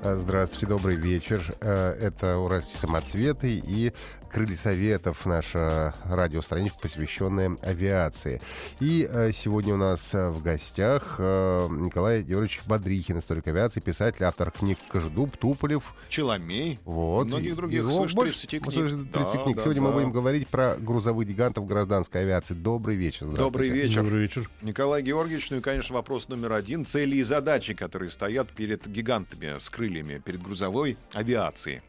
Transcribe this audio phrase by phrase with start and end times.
[0.00, 1.42] Здравствуйте, добрый вечер.
[1.60, 3.92] Э, Это «Уральские самоцветы» и
[4.32, 8.40] «Крылья Советов», наша радиостраничка, посвященная авиации.
[8.78, 14.24] И э, сегодня у нас э, в гостях э, Николай Георгиевич Бодрихин, историк авиации, писатель,
[14.24, 15.94] автор книг «Кожедуб», «Туполев».
[16.08, 16.78] Челомей.
[16.84, 17.26] Вот.
[17.26, 18.72] Многих других, его свыше больше- 30 книг.
[18.74, 19.56] свыше 30 Да, книг.
[19.56, 19.94] да, Сегодня мы да.
[19.94, 22.54] будем говорить про грузовых гигантов гражданской авиации.
[22.54, 23.26] Добрый вечер.
[23.26, 24.02] Добрый вечер.
[24.02, 24.50] Добрый вечер.
[24.62, 26.84] Николай Георгиевич, ну и, конечно, вопрос номер один.
[26.84, 31.80] Цели и задачи, которые стоят перед гигантами с крыльями, перед грузовой авиацией.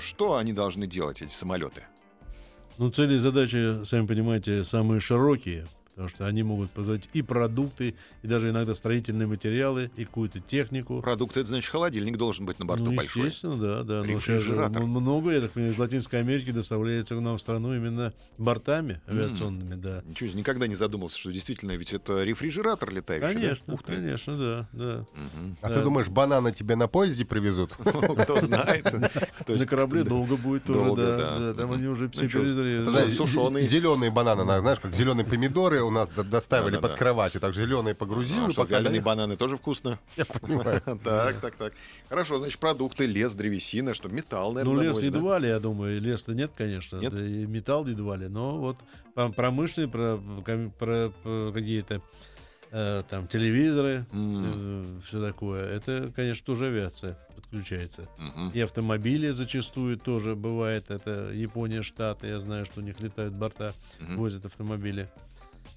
[0.00, 1.77] Что они должны делать, эти самолеты?
[2.78, 5.66] Ну, цели и задачи, сами понимаете, самые широкие,
[5.98, 11.00] потому что они могут позволить и продукты, и даже иногда строительные материалы, и какую-то технику.
[11.02, 13.24] Продукты, это значит, холодильник должен быть на борту ну, большой.
[13.24, 14.06] естественно, да, да.
[14.06, 14.84] Рефрижератор.
[14.84, 19.74] много, я так понимаю, из Латинской Америки доставляется к нам в страну именно бортами авиационными,
[19.74, 20.04] да.
[20.06, 23.26] Ничего, никогда не задумался, что действительно ведь это рефрижератор летающий.
[23.26, 23.34] да?
[23.34, 23.94] Конечно, Ух ты.
[23.96, 25.04] конечно, да, да.
[25.14, 25.56] Мгм.
[25.62, 25.74] А Да.
[25.74, 27.74] ты думаешь, бананы тебе на поезде привезут?
[27.98, 28.84] Ну, Кто знает.
[29.48, 30.10] На корабле да.
[30.10, 31.38] долго будет тоже, да, да.
[31.38, 31.54] да.
[31.54, 32.84] Там они уже Ну, все перезрели.
[32.84, 33.08] Да.
[33.66, 37.40] Зеленые бананы, на- знаешь, как зеленые помидоры у нас доставили под кроватью.
[37.40, 39.98] Так зеленые погрузил, А и что, пока вяленые доехал- бананы тоже вкусно?
[40.16, 40.80] Я понимаю.
[41.04, 41.72] Так, так, так.
[42.08, 46.00] Хорошо, значит, продукты, лес, древесина, что металл, наверное, Ну, лес едва ли, я думаю.
[46.00, 46.96] Лес-то нет, конечно.
[46.98, 47.12] Нет?
[47.14, 48.28] Да и металл едва ли.
[48.28, 48.76] Но вот
[49.16, 52.02] пrom- промышленные, про, ком- про- про какие-то
[52.70, 55.00] э, там телевизоры, М.
[55.06, 55.64] все такое.
[55.64, 58.06] Это, конечно, тоже авиация подключается.
[58.52, 60.90] И автомобили зачастую тоже бывает.
[60.90, 62.26] Это Япония, Штаты.
[62.26, 65.08] Я знаю, что у них летают борта, возят автомобили.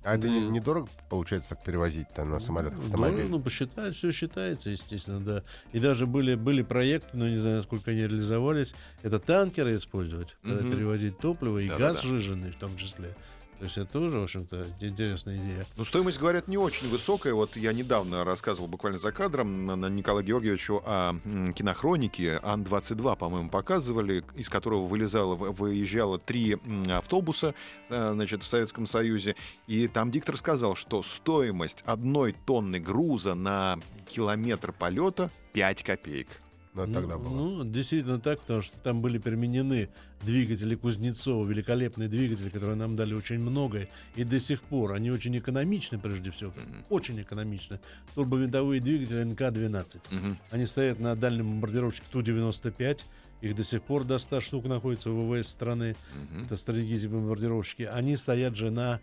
[0.04, 3.28] А это не- Ну, недорого получается так перевозить-то на самолетах Ну, автомобиль?
[3.30, 5.44] Ну, посчитать, все считается, естественно, да.
[5.74, 8.74] И даже были, были проекты, но не знаю, насколько они реализовались.
[9.04, 10.72] Это танкеры использовать, когда Мгм.
[10.72, 11.94] перевозить топливо и Да-да-да.
[11.94, 13.16] газ сжиженный в том числе.
[13.62, 15.68] То есть это тоже, в общем-то, интересная идея.
[15.78, 17.36] Ну, стоимость, говорят, не очень высокая.
[17.36, 21.14] Вот я недавно рассказывал буквально за кадром на, Николаю Георгиевичу о
[21.54, 22.40] кинохронике.
[22.42, 26.58] Ан-22, по-моему, показывали, из которого вылезало, вы- выезжало три
[26.90, 27.54] автобуса,
[27.90, 29.36] э, значит, в Советском Союзе.
[29.68, 33.78] И там диктор сказал, что стоимость одной тонны груза на
[34.08, 36.30] километр полета 5 копеек.
[36.74, 37.34] Ну, это тогда ну, было.
[37.34, 39.90] ну, действительно так, потому что там были применены
[40.22, 43.90] двигатели Кузнецова, великолепные двигатели, которые нам дали очень многое.
[44.16, 46.52] И до сих пор они очень экономичны, прежде всего.
[46.56, 46.86] Мгм.
[46.90, 47.80] Очень экономичны.
[48.16, 50.00] Турбовинтовые двигатели НК-12.
[50.12, 50.38] Мгм.
[50.50, 53.02] Они стоят на дальнем бомбардировщике Ту-95.
[53.42, 55.96] Их до сих пор до 100 штук находится в ВВС страны.
[56.32, 56.46] Мгм.
[56.46, 57.84] Это стратегические бомбардировщики.
[57.84, 59.02] Они стоят же на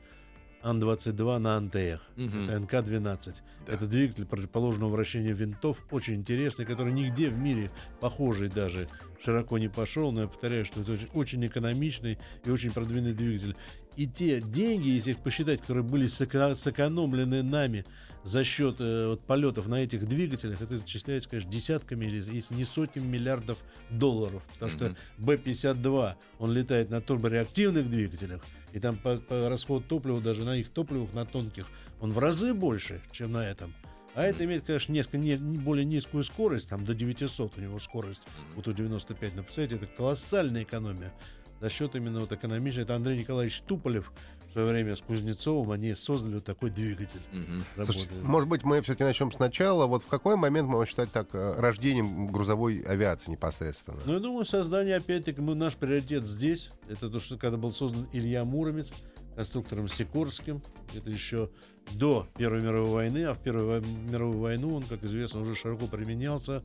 [0.63, 2.01] Ан-22 на антеях.
[2.17, 2.49] Мгм.
[2.49, 3.35] Это НК-12.
[3.67, 3.73] Да.
[3.73, 7.71] Это двигатель противоположного вращения винтов, очень интересный, который нигде в мире
[8.01, 8.89] похожий даже
[9.23, 13.57] широко не пошел, но я повторяю, что это очень, экономичный и очень продвинутый двигатель.
[13.97, 17.85] И те деньги, если их посчитать, которые были сэко- сэкономлены нами
[18.25, 22.65] за счет э, вот, полетов на этих двигателях, это исчисляется, конечно, десятками или если не
[22.65, 23.59] сотнями миллиардов
[23.91, 24.43] долларов.
[24.55, 30.45] Потому что Б-52, он летает на турбореактивных двигателях, и там по, по расход топлива, даже
[30.45, 31.67] на их топливах, на тонких,
[32.01, 33.75] он в разы больше, чем на этом.
[34.15, 37.79] А это имеет, конечно, несколько не, не более низкую скорость, там до 900 у него
[37.79, 38.23] скорость,
[38.57, 39.33] у Ту-95.
[39.35, 41.13] Но, представляете, это колоссальная экономия.
[41.61, 42.85] За счет именно вот экономичной.
[42.85, 44.13] Это Андрей Николаевич Туполев
[44.49, 47.21] в свое время с Кузнецовым, они создали вот такой двигатель.
[47.33, 47.65] Мгм.
[47.85, 49.87] Слушайте, может быть, мы все-таки начнем сначала.
[49.87, 53.99] Вот в какой момент мы можем считать так э, рождением грузовой авиации непосредственно?
[54.07, 56.71] Ну, я думаю, создание, опять-таки, мы, наш приоритет здесь.
[56.89, 58.91] Это то, что когда был создан Илья Муромец,
[59.39, 60.61] конструктором Сикорским.
[60.97, 61.49] Это еще
[61.93, 66.65] до Первой мировой войны, а в Первую мировую войну он, как известно, уже широко применялся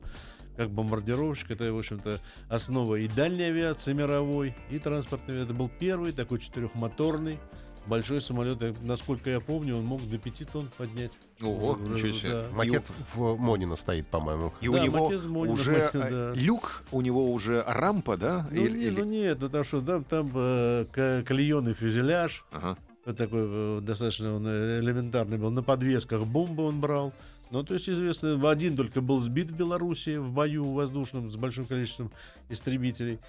[0.56, 1.52] как бомбардировщик.
[1.52, 2.18] Это, в общем-то,
[2.48, 5.44] основа и дальней авиации мировой, и транспортной.
[5.44, 7.38] Это был первый такой четырехмоторный
[7.86, 8.62] большой самолет.
[8.62, 11.12] И, Насколько я помню, он мог до 5 тонн поднять.
[11.40, 12.30] Ого, Да, ничего себе.
[12.30, 12.44] да.
[12.52, 12.84] Макет
[13.14, 14.52] в Монина стоит, по-моему.
[14.60, 16.40] И у Да, него макет Монина, уже макет, э, да.
[16.40, 18.46] люк, у него уже рампа, да?
[18.50, 22.76] Ну, Или- не, или- ну нет, ну там что, там, там э, колеенный фюзеляж, Ага.
[23.04, 27.12] вот такой э, достаточно он элементарный был, на подвесках бомбы он брал.
[27.50, 31.66] Ну, то есть, известно, один только был сбит в Беларуси в бою воздушном с большим
[31.66, 32.10] количеством
[32.48, 33.20] истребителей.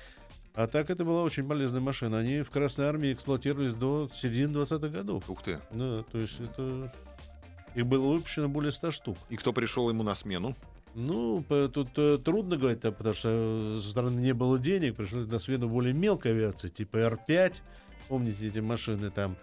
[0.56, 2.20] А так это была очень полезная машина.
[2.20, 5.30] Они в Красной Армии эксплуатировались до середины 20-х годов.
[5.30, 5.60] Ух ты.
[5.72, 6.94] Да, то есть это...
[7.76, 9.18] Их было выпущено более 100 штук.
[9.30, 10.56] И кто пришел ему на смену?
[10.94, 11.44] Ну,
[11.74, 15.68] тут э, трудно говорить, потому что э, со стороны не было денег, пришлось на смену
[15.68, 17.56] более мелкой авиации, типа Р-5,
[18.08, 19.36] помните эти машины там,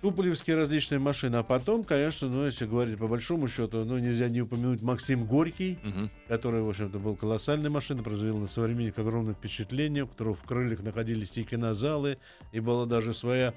[0.00, 4.40] Туполевские различные машины, а потом, конечно, ну, если говорить по большому счету, ну, нельзя не
[4.40, 6.10] упомянуть Максим Горький, Мгм.
[6.26, 10.80] который, в общем-то, был колоссальной машиной, произвел на современник огромное впечатление, у которого в крыльях
[10.80, 12.16] находились и кинозалы,
[12.52, 13.52] и была даже своя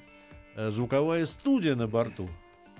[0.57, 2.29] э, звуковая студия на борту.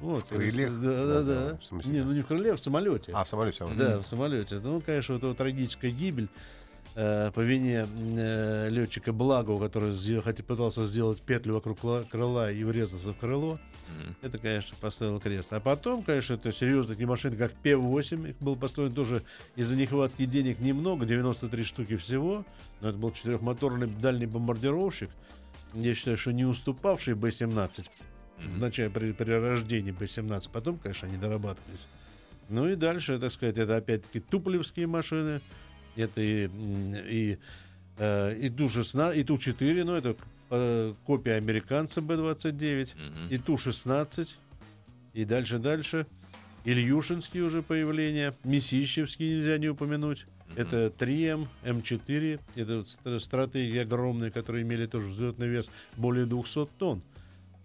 [0.02, 0.74] Вот, В крыльях?
[0.82, 1.58] Да, да, Да, да.
[1.58, 1.92] в смысле?
[1.94, 3.14] Не, ну не в крыле, а в самолете.
[3.16, 3.66] А, в самолете.
[3.78, 4.60] Да, в самолете.
[4.62, 6.28] Ну, конечно, вот эта трагическая гибель
[6.96, 7.88] э, по вине
[8.18, 11.80] э, летчика Благова, который хотя пытался сделать петлю вокруг
[12.10, 13.60] крыла и врезаться в крыло,
[13.90, 14.16] Мгм.
[14.22, 15.52] это, конечно, поставил крест.
[15.52, 18.30] А потом, конечно, это серьезные такие машины, как П-8.
[18.30, 19.24] Их был построен тоже
[19.56, 22.46] из-за нехватки денег немного, 93 штуки всего.
[22.82, 25.10] Но это был четырехмоторный дальний бомбардировщик.
[25.74, 27.86] Я считаю, что не уступавший Б-17
[28.46, 30.50] в начале при, при рождении Б-17.
[30.52, 31.80] Потом, конечно, они дорабатывались.
[32.50, 35.42] Ну и дальше, так сказать, это опять-таки туполевские машины.
[35.96, 37.38] Это и, и,
[37.98, 40.16] э, и Ту-16, и Ту-4, но это
[40.50, 43.28] э, копия американца Б-29 Мгм.
[43.30, 44.36] и Ту-16,
[45.14, 46.08] и дальше-дальше.
[46.66, 50.26] Ильюшинский уже появление, Месищевский нельзя не упомянуть.
[50.56, 57.02] Это 3М, М4, это стратегии огромные, которые имели тоже взлетный вес более 200 тонн.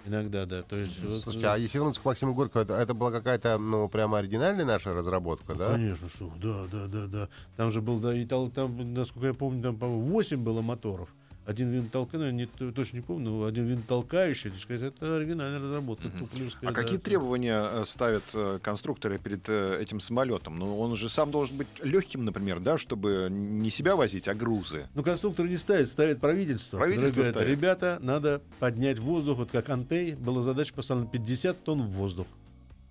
[0.06, 0.62] Иногда, да.
[0.62, 3.88] То есть, вот, Слушайте, а если вернуться к Максиму Горькому, это, это была какая-то, ну,
[3.88, 5.72] прямо оригинальная наша разработка, да?
[5.72, 7.28] Конечно, что, да, да, да, да.
[7.56, 11.08] Там же был, да, и там, насколько я помню, там, по-моему, 8 было моторов.
[11.48, 15.58] Один винт толкающий, не, точно не помню, но один винт толкающий, так сказать, это оригинальная
[15.58, 16.10] разработка.
[16.10, 16.82] Туполевская, А да.
[16.82, 20.58] какие требования э, ставят э, конструкторы перед э, этим самолетом?
[20.58, 24.88] Ну, он же сам должен быть легким, например, да, чтобы не себя возить, а грузы.
[24.94, 26.76] Ну, конструктор не ставит, ставит правительство.
[26.76, 27.48] Правительство говорит, ставит.
[27.48, 29.38] Ребята, надо поднять воздух.
[29.38, 32.26] Вот как Антей, была задача поставлена 50 тонн в воздух.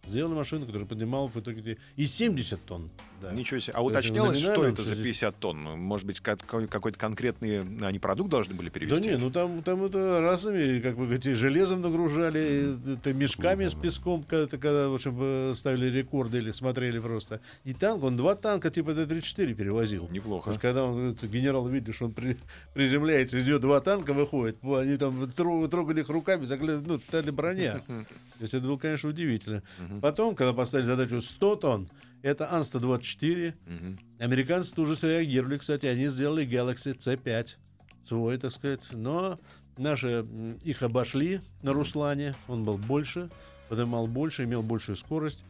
[0.07, 2.89] Сделали машину, которая поднимала в итоге и 70 тонн.
[3.21, 3.31] Да.
[3.31, 3.73] Ничего себе.
[3.73, 5.57] А То есть уточнялось, что это за что здесь- 50 тонн?
[5.63, 9.09] Может быть, ка- какой- какой-то конкретный они продукт должны были Да перевести?
[9.09, 12.39] не, ну там, там это разными, как вы говорите, железом нагружали,
[12.85, 17.41] и это мешками с песком, когда, когда в общем, э, ставили рекорды или смотрели просто.
[17.63, 20.07] И танк, он два танка типа Т-34 перевозил.
[20.11, 20.51] Неплохо.
[20.51, 22.37] Что когда он, генерал видит, что он при-
[22.73, 27.31] приземляется, из нее два танка выходит, они там тро- трогали их руками, закля- ну, стали
[27.31, 27.79] броня.
[27.87, 28.05] То
[28.41, 29.63] есть это было, конечно, удивительно.
[30.01, 31.89] Потом, когда поставили задачу 100 тонн,
[32.27, 33.53] это Ан-124.
[33.65, 33.99] Мгм.
[34.19, 37.55] Американцы тоже среагировали, кстати, они сделали Galaxy C5
[38.03, 38.87] свой, так сказать.
[38.91, 39.39] Но
[39.77, 40.25] наши
[40.63, 43.29] их обошли на Руслане, он был больше,
[43.69, 45.43] поднимал больше, имел большую скорость.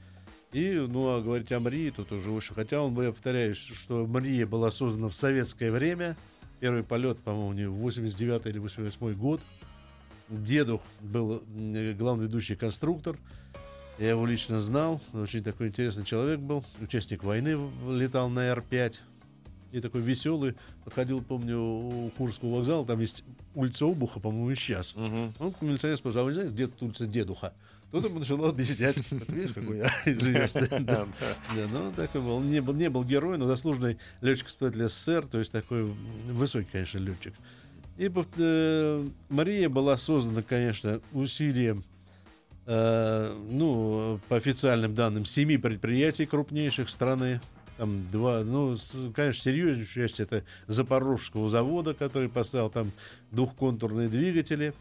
[0.54, 2.56] И, ну, а говорить о Мрии тут уже очень...
[2.56, 6.16] Хотя он, я повторяюсь, что Мрия была создана в советское время.
[6.60, 9.42] Первый полет, по-моему, не в 89 или 88 год.
[10.30, 11.44] Дедух был
[11.98, 13.18] главный ведущий конструктор.
[14.00, 15.02] Я его лично знал.
[15.14, 16.64] Очень такой интересный человек был.
[16.82, 17.58] Участник войны
[17.90, 18.96] летал на Р-5.
[19.72, 20.56] И такой веселый.
[20.86, 22.86] Подходил, помню, у Курского вокзала.
[22.86, 23.24] Там есть
[23.56, 24.96] улица Обуха, по-моему, сейчас.
[24.96, 25.34] Мгм.
[25.40, 27.54] Он к милиционеру спрашивал, а вы знаете, где тут улица Дедуха?
[27.92, 28.98] Тут ему начал объяснять.
[29.28, 30.68] Видишь, какой я известный.
[30.86, 31.08] Да,
[31.72, 32.40] ну, такой был.
[32.42, 35.86] Не был, не был герой, но заслуженный летчик-испытатель СССР, то есть такой
[36.32, 37.34] высокий, конечно, летчик.
[37.98, 41.84] И э, Мария была создана, конечно, усилием,
[42.68, 47.40] ну, по официальным данным, семи предприятий крупнейших страны.
[47.78, 52.92] Там два, ну, с- конечно, серьезнейшая часть это Запорожского завода, который поставил там
[53.32, 54.74] двухконтурные двигатели.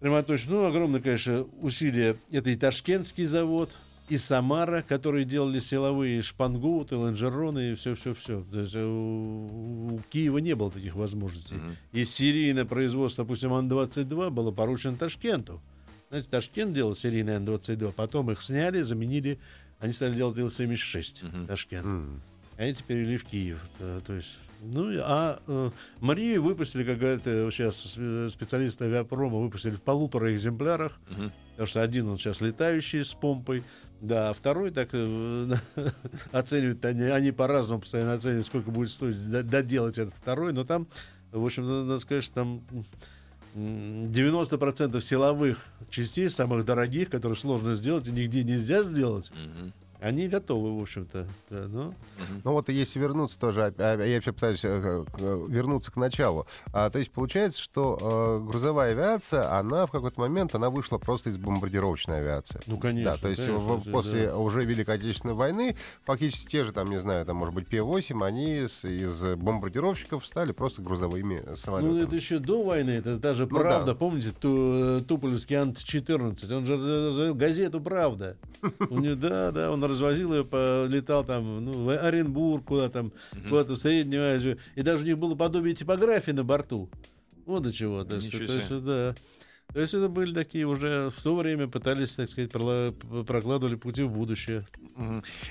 [0.00, 0.52] Прямо точно.
[0.52, 2.16] Ну, огромное, конечно, усилие.
[2.30, 3.70] Это и Ташкентский завод,
[4.08, 8.44] и Самара, которые делали силовые шпангоуты, лонжероны и все-все-все.
[8.52, 11.56] То есть у, у Киева не было таких возможностей.
[11.56, 11.76] Мгм.
[11.92, 15.60] И серийное производство, допустим, Ан-22 было поручено Ташкенту.
[16.08, 19.38] Знаете, Ташкент делал серийный Ан-22, потом их сняли, заменили,
[19.78, 21.46] они стали делать Ил-76, Мгм.
[21.46, 21.84] Ташкент.
[21.84, 22.22] М.
[22.56, 23.60] Они теперь вели в Киев.
[23.78, 29.38] Да, то есть, ну, а э, Марию выпустили, как говорят э, сейчас э, специалисты авиапрома,
[29.38, 31.30] выпустили в полутора экземплярах, Мгм.
[31.52, 33.62] потому что один он сейчас летающий с помпой,
[34.00, 35.54] да, а второй так э,
[36.32, 40.88] оценивают, они, они по-разному постоянно оценивают, сколько будет стоить доделать этот второй, но там,
[41.32, 42.62] в общем, надо сказать, что там
[43.58, 49.72] 90% силовых частей, самых дорогих, которые сложно сделать и нигде нельзя сделать, Мгм.
[50.00, 51.26] Они готовы, в общем-то.
[51.50, 51.94] Да, но
[52.44, 55.04] Ну вот если вернуться тоже, а- а я вообще пытаюсь э,
[55.48, 56.46] вернуться к началу.
[56.72, 61.30] А, то есть получается, что э, грузовая авиация, она в какой-то момент она вышла просто
[61.30, 62.60] из бомбардировочной авиации.
[62.66, 63.12] Ну, конечно.
[63.12, 63.90] Да, то есть конечно, в- да.
[63.92, 68.24] после уже Великой Отечественной войны фактически те же, там, не знаю, там, может быть, П-8,
[68.24, 71.98] они с- из бомбардировщиков стали просто грузовыми самолетами.
[72.00, 73.94] Ну, это еще до войны, это даже Ну, «Правда», да.
[73.94, 78.36] помните, ту, Туполевский Ант-14, он же разорил газету «Правда».
[78.90, 83.48] У него, да, да, он развозил ее, полетал там ну, в Оренбург, куда там, Мгм.
[83.48, 84.58] куда-то в Среднюю Азию.
[84.74, 86.88] И даже у них было подобие типографии на борту.
[87.46, 88.04] Вот до чего.
[88.04, 88.78] То есть, Ничего то себе.
[88.80, 89.14] да.
[89.74, 94.10] То есть это были такие уже в то время пытались, так сказать, прокладывали пути в
[94.10, 94.66] будущее.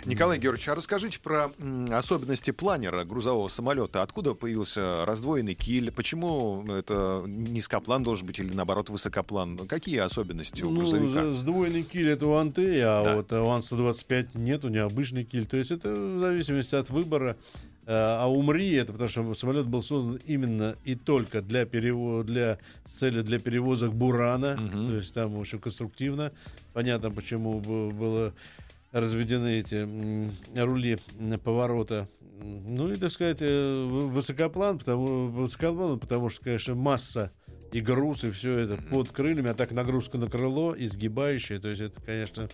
[0.05, 1.51] Николай Георгиевич, а расскажите про
[1.91, 4.01] особенности планера грузового самолета.
[4.01, 5.91] Откуда появился раздвоенный киль?
[5.91, 9.55] Почему это низкоплан должен быть или наоборот высокоплан?
[9.67, 11.29] Какие особенности у Ну, грузовика?
[11.29, 13.15] сдвоенный киль это у Анты, а Да.
[13.17, 15.45] вот у Ан-125 нету, необычный киль.
[15.45, 17.37] То есть это в зависимости от выбора.
[17.89, 22.23] А а у МРИ это потому что самолет был создан именно и только для перево...
[22.23, 22.57] для
[22.89, 24.55] с целью для перевозок бурана.
[24.57, 24.87] Мгм.
[24.87, 26.31] То есть там, в общем, конструктивно.
[26.73, 28.33] Понятно, почему было
[28.91, 29.87] разведены эти
[30.59, 30.97] рули
[31.43, 32.07] поворота.
[32.41, 37.31] Ну и, так сказать, э, высокоплан, потому, высокоплан, потому что, конечно, масса
[37.73, 41.81] и груз, и все это под крыльями, а так нагрузка на крыло, изгибающая, то есть
[41.81, 42.47] это, конечно,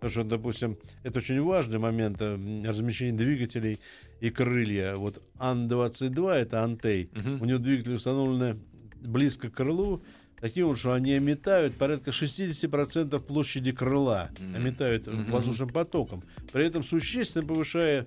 [0.00, 2.34] потому что, допустим, это очень важный момент э,
[2.66, 3.78] размещения двигателей
[4.20, 4.96] и крылья.
[4.96, 7.42] Вот Ан-22, это Антей, Мгм.
[7.42, 8.58] у него двигатели установлены
[9.06, 10.02] близко к крылу,
[10.40, 15.30] таким вот, что они ометают порядка 60% площади крыла, ометают Мгм.
[15.30, 18.06] воздушным потоком, при этом существенно повышая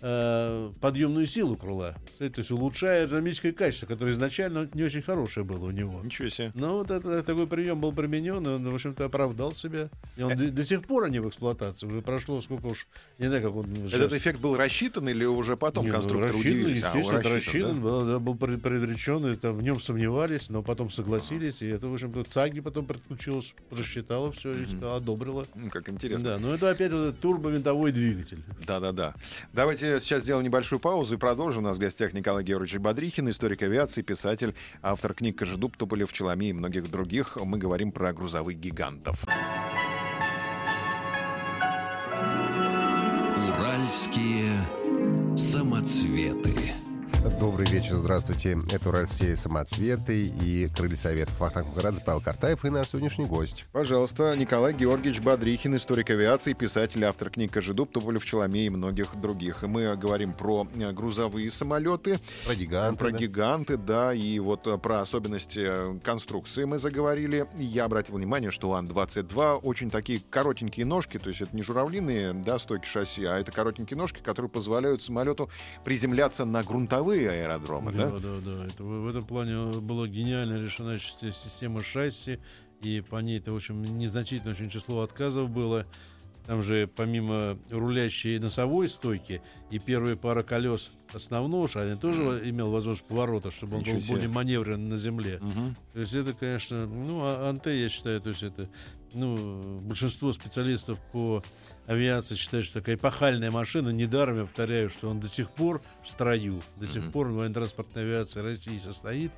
[0.00, 5.66] э, подъемную силу крыла, то есть улучшая аэродинамическое качество, которое изначально не очень хорошее было
[5.66, 6.00] у него.
[6.04, 6.50] Ничего себе.
[6.54, 9.88] Но вот это, такой прием был применен, и он, в общем-то, оправдал себя.
[10.16, 11.86] И он до, до сих пор они в эксплуатации.
[11.86, 12.86] Уже прошло сколько уж,
[13.18, 13.94] не знаю, как он сейчас.
[13.94, 16.82] Этот эффект был рассчитан или уже потом Не, ну, конструкторы рассчитан, удивились?
[16.82, 20.48] А, естественно, это рассчитан, рассчитан, был, да, был пред- предречен, и там в нем сомневались,
[20.48, 24.70] но потом согласились, и это, в общем-то, ЦАГИ потом подключилась, просчитала все и Мгм.
[24.70, 25.46] сказала, одобрила.
[25.54, 25.68] да?
[25.70, 26.24] Как интересно.
[26.30, 28.38] Да, но это опять этот турбовинтовой двигатель.
[28.66, 29.14] Да-да-да.
[29.52, 31.64] Давайте сейчас сделаем небольшую паузу и продолжим.
[31.64, 36.50] У нас в гостях Николай Георгиевич Бодрихин, историк авиации, писатель, автор книг «Кожедуб», «Туполев», «Челоми»
[36.50, 37.36] и многих других.
[37.42, 39.24] Мы говорим про грузовых гигантов.
[43.36, 44.52] Уральские
[45.36, 46.79] самоцветы.
[47.38, 48.56] Добрый вечер, здравствуйте.
[48.72, 51.38] Это «Уральские самоцветы» и «Крылья Советов».
[51.38, 53.66] Вахтанг Мухарадзе, Павел Картаев и наш сегодняшний гость.
[53.72, 59.62] Пожалуйста, Николай Георгиевич Бодрихин, историк авиации, писатель, автор книг «Кожедуб», «Туполев», «Челоми» и многих других.
[59.62, 62.98] И мы говорим про э, грузовые самолеты, Про гиганты.
[62.98, 63.18] про да?
[63.18, 67.46] гиганты, да, и вот э, про особенности э, конструкции мы заговорили.
[67.58, 72.32] Я обратил внимание, что у Ан-22 очень такие коротенькие ножки, то есть это не журавлиные,
[72.32, 75.50] да, стойки шасси, а это коротенькие ножки, которые позволяют самолету
[75.84, 78.10] приземляться на грунтовые аэродромы, да?
[78.10, 78.66] Да, да, да.
[78.66, 82.38] Это, в, этом плане была гениально решена си- система шасси,
[82.82, 85.86] и по ней это, в общем, незначительное очень число отказов было.
[86.50, 89.40] Там же помимо рулящей носовой стойки
[89.70, 94.14] и первая пара колес основного шага, тоже имел возможность поворота, чтобы он Ничего был себе.
[94.16, 95.38] более маневренный на земле.
[95.40, 95.76] Мгм.
[95.92, 98.68] То есть это, конечно, ну, а- Анте, я считаю, то есть это,
[99.14, 101.44] ну, большинство специалистов по
[101.86, 103.90] авиации считают, что такая эпохальная машина.
[103.90, 107.12] Недаром я повторяю, что он до сих пор в строю, до сих Мгм.
[107.12, 109.30] пор военно-транспортная авиация России состоит,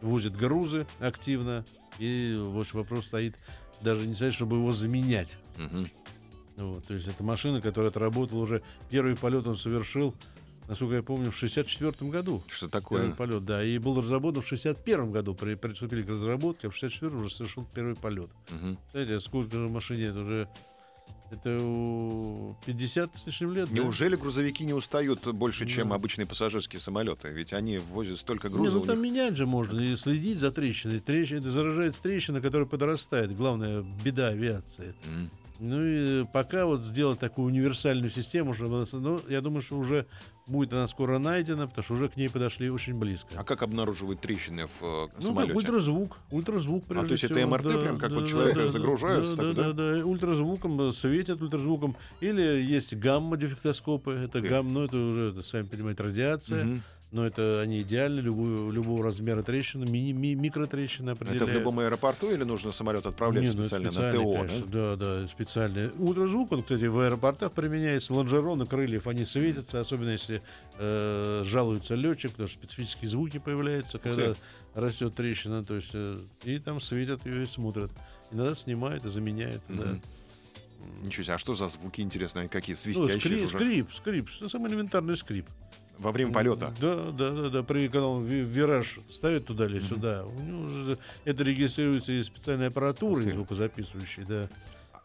[0.00, 1.62] возит грузы активно,
[1.98, 3.36] и в общем вопрос стоит
[3.82, 5.36] даже не сказать, чтобы его заменять.
[5.58, 5.84] Мгм.
[6.56, 10.14] Вот, то есть это машина, которая отработала уже первый полет он совершил,
[10.68, 12.42] насколько я помню, в 64 году.
[12.48, 13.10] Что Первый такое?
[13.12, 13.64] полет, да.
[13.64, 15.34] И был разработан в 61 году.
[15.34, 18.30] При, приступили к разработке, а в 64 уже совершил первый полет.
[18.50, 18.78] Мгм.
[18.92, 20.48] Знаете, сколько же машине это уже...
[21.30, 23.74] Это у 50 с лишним лет, да?
[23.74, 25.96] Неужели грузовики не устают больше, чем Да.
[25.96, 27.28] обычные пассажирские самолеты?
[27.28, 28.74] Ведь они возят столько Не, груза.
[28.74, 29.10] ну там них.
[29.12, 31.00] менять же можно и следить за трещиной.
[31.00, 33.34] Трещина, это заражается трещина, которая подрастает.
[33.36, 34.94] Главная беда авиации.
[35.08, 35.30] М.
[35.60, 38.86] Ну и пока вот сделать такую универсальную систему, чтобы она...
[38.92, 40.06] Ну, я думаю, что уже
[40.46, 43.28] будет она скоро найдена, потому что уже к ней подошли очень близко.
[43.36, 45.48] А как обнаруживают трещины в э, Ну, самолете?
[45.52, 46.16] как ультразвук.
[46.30, 47.46] Ультразвук, прежде то есть это.
[47.46, 49.72] МРТ прям, как вот человека загружают, Да, так, да, да?
[49.72, 50.06] да, да.
[50.06, 51.96] Ультразвуком э, светят ультразвуком.
[52.20, 54.12] Или есть гамма-дефектоскопы.
[54.12, 56.64] Это гамма, ну, это уже, это, сами понимаете, радиация.
[56.64, 56.82] Мгм.
[57.14, 61.42] Но это они идеальны, любую, любого размера трещины, ми, ми, микротрещины определяют.
[61.44, 64.34] Это в любом аэропорту или нужно самолет отправлять Не, ну, это специально на ТО?
[64.34, 64.96] конечно, да?
[64.96, 65.90] да, да, специальный.
[65.96, 68.12] Ультразвук, он, кстати, в аэропортах применяется.
[68.12, 70.42] Лонжероны крыльев, они светятся, особенно если
[70.76, 74.40] э, жалуется летчик, потому что специфические звуки появляются, когда ты.
[74.74, 77.92] растет трещина, то есть э, и там светят ее и смотрят.
[78.32, 79.62] Иногда снимают и заменяют.
[79.68, 79.84] Да.
[79.84, 80.02] Мгм.
[81.04, 82.48] Ничего себе, а что за звуки интересные?
[82.48, 83.60] Какие Ну, свистящие скрип, жужжат?
[83.60, 85.46] скрип, скрип, самый элементарный скрип.
[85.98, 86.72] Во время полета?
[86.80, 87.62] Да, да, да, да.
[87.62, 92.22] При, когда он ви- вираж ставит туда или сюда, у него уже это регистрируется и
[92.22, 93.32] Ух ты.
[93.32, 94.48] звукозаписывающей, да.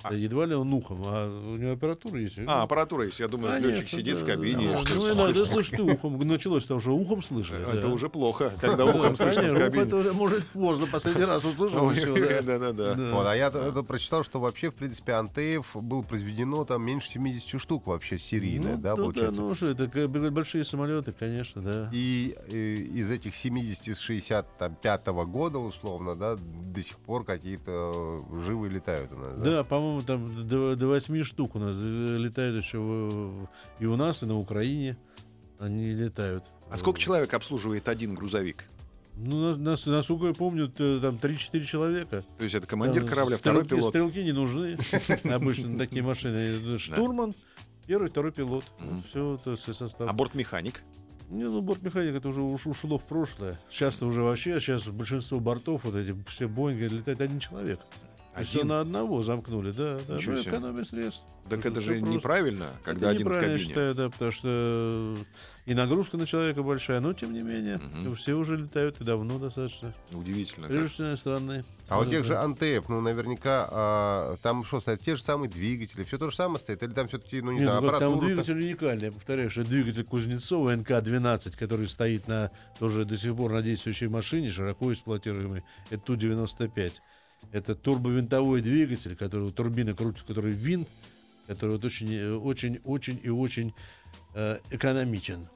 [0.01, 0.13] А.
[0.13, 2.37] Едва ли он ухом, а у него аппаратура есть.
[2.47, 3.19] А, аппаратура есть.
[3.19, 4.69] Я думаю, Конечно, летчик сидит да, в кабине.
[4.71, 4.81] да.
[4.95, 6.17] Ну, иногда слышит ухом.
[6.25, 7.69] Началось потому что ухом слышали.
[7.69, 7.87] Это да.
[7.89, 9.83] уже плохо, когда Да, ухом слышно в кабине.
[9.83, 10.87] это уже, может, поздно.
[10.87, 12.41] Последний раз услышал да.
[12.41, 12.93] Да-да-да.
[12.95, 13.11] Да.
[13.11, 17.59] Вот, а я это прочитал, что вообще, в принципе, антеев было произведено там меньше 70
[17.59, 19.41] штук вообще серийное, Ну, да, ну, получается?
[19.41, 21.89] ну что, это большие самолеты, конечно, да.
[21.91, 28.39] И из этих 70 с 65 года, условно, да, до сих пор какие-то э,
[28.69, 29.35] живые летают у нас.
[29.37, 29.43] Да.
[29.43, 33.49] Да, по-моему, там до, до 8 штук у нас э, летают еще в-
[33.79, 34.97] и у нас, и на Украине.
[35.59, 36.45] Они летают.
[36.69, 38.63] А сколько человек обслуживает один грузовик?
[39.17, 42.23] Ну, на- нас- насколько я помню, там 3-4 человека.
[42.37, 43.89] То есть это командир Там корабля, второй стрелки, пилот.
[43.89, 44.77] Стрелки не нужны.
[45.33, 46.77] Обычно такие машины.
[46.77, 47.33] Штурман,
[47.85, 48.63] первый, второй пилот.
[49.09, 50.09] Все, то есть состав.
[50.09, 50.81] А бортмеханик?
[51.29, 53.59] Не, ну бортмеханик это уже уш- ушло в прошлое.
[53.69, 57.79] Сейчас уже вообще, сейчас большинство бортов, вот эти все Боинги, летает один человек.
[58.41, 58.67] Один?
[58.67, 59.99] на одного замкнули, да.
[60.07, 60.51] да Ничего ну, себе.
[60.51, 61.21] экономия средств.
[61.49, 62.09] Так Всё это же просто.
[62.15, 63.67] неправильно, когда Это один в неправильно, я кабине.
[63.69, 65.15] считаю, да, потому что
[65.65, 68.15] и нагрузка на человека большая, но тем не менее, Мгм.
[68.15, 69.93] все уже летают и давно достаточно.
[70.11, 70.67] Удивительно.
[70.87, 71.63] всего, страны.
[71.87, 75.01] А вот тех же антеев, ну, наверняка, а, там что стоят?
[75.01, 76.81] Те же самые двигатели, все то же самое стоит?
[76.83, 78.25] Или там все-таки, ну, не Нет, знаю, ну, там аппаратура?
[78.27, 83.51] двигатель уникальный, я повторяю, что двигатель Кузнецова НК-12, который стоит на тоже до сих пор
[83.53, 86.93] на действующей машине, широко эксплуатируемый, это Ту-95.
[87.51, 90.87] Это турбовинтовой двигатель, который у турбины крутит, который винт,
[91.47, 93.73] который вот очень, э, очень, очень и очень
[94.35, 95.47] э, экономичен.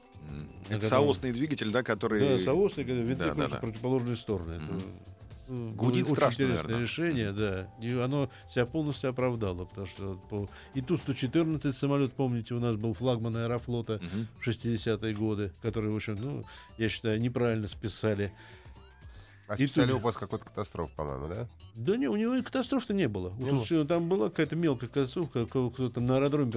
[0.68, 2.20] Это котором- соосный двигатель, да, который...
[2.20, 3.56] Да, соосный, когда винты Да, да, да.
[3.58, 4.52] в противоположные стороны.
[4.52, 5.72] Это, Мгм.
[5.72, 6.82] э, Гудит очень страшно, интересное наверное.
[6.82, 7.70] решение, да.
[7.80, 10.48] И оно себя полностью оправдало, потому что по...
[10.72, 14.26] и Ту-114 самолет, помните, у нас был флагман аэрофлота Мгм.
[14.40, 16.44] в 60-е годы, который, в общем, ну,
[16.78, 18.32] я считаю, неправильно списали.
[19.46, 21.46] А списали тут- у вас какой-то катастроф, по-моему, да?
[21.74, 23.32] Да не, у него и катастроф-то не было.
[23.38, 26.50] Не тут что, там была какая-то мелкая катастрофа, кто-то на аэродроме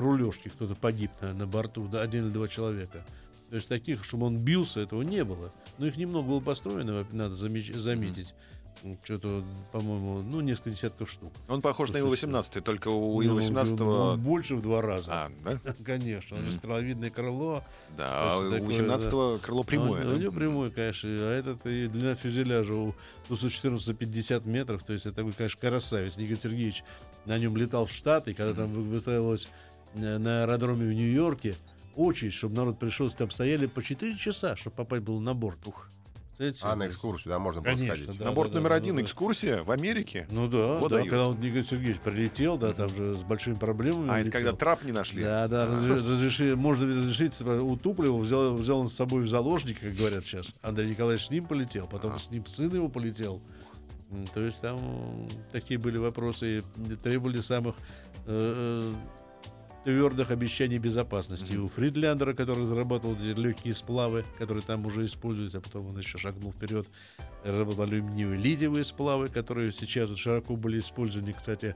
[0.00, 3.04] рулежки кто-то погиб на, на борту, да, один или два человека.
[3.50, 5.50] То есть таких, чтобы он бился, этого не было.
[5.78, 8.34] Но их немного было построено, надо замеч- заметить.
[9.04, 11.32] Что-то, по-моему, ну, несколько десятков штук.
[11.48, 12.26] Он похож на Слушайте.
[12.26, 13.76] Ил-18, только у Ну, Ил-18...
[13.78, 15.10] ну, больше в два раза.
[15.12, 15.74] А, да?
[15.84, 17.62] Конечно, он же стреловидное крыло.
[17.96, 20.04] Да, а у такое, 18 крыло прямое.
[20.04, 20.18] А У, да?
[20.18, 21.08] него прямое, конечно.
[21.10, 22.94] А этот и длина фюзеляжа у
[23.28, 24.82] Ту-114 50 метров.
[24.84, 26.16] То есть это такой, конечно, красавец.
[26.16, 26.84] Никита Сергеевич
[27.26, 29.48] на нем летал в Штаты, когда там вы- выстраивалось
[29.94, 31.56] э, на аэродроме в Нью-Йорке
[31.96, 35.66] очередь, чтобы народ пришел, там стояли по 4 часа, чтобы попасть было на борт.
[35.66, 35.90] Ух.
[36.38, 38.18] Представляете А, на экскурсию, да, можно было Конечно, сходить.
[38.18, 38.24] да.
[38.26, 39.02] На борт номер да, один да.
[39.02, 40.26] экскурсия в Америке.
[40.30, 41.10] Ну да, Вот да, дают.
[41.10, 44.08] когда вот Никита Сергеевич прилетел, да, там же с большими проблемами.
[44.10, 44.32] А это летел.
[44.32, 45.24] когда трап не нашли.
[45.24, 47.76] Да, да, разре- разреши- можно разрешить типа, у
[48.20, 50.46] взял, взял он с собой в заложники, как говорят сейчас.
[50.62, 52.20] Андрей Николаевич с ним полетел, потом Ага.
[52.20, 53.42] с ним сын его полетел.
[54.32, 57.74] То есть там такие были вопросы, и требовали самых
[58.26, 58.92] э,
[59.88, 61.54] твердых обещаний безопасности.
[61.54, 65.98] И у Фридлендера, который разрабатывал эти легкие сплавы, которые там уже используются, а потом он
[65.98, 66.86] еще шагнул вперед,
[67.42, 71.74] разработал алюминиевые лидиевые сплавы, которые сейчас вот широко были использованы, кстати,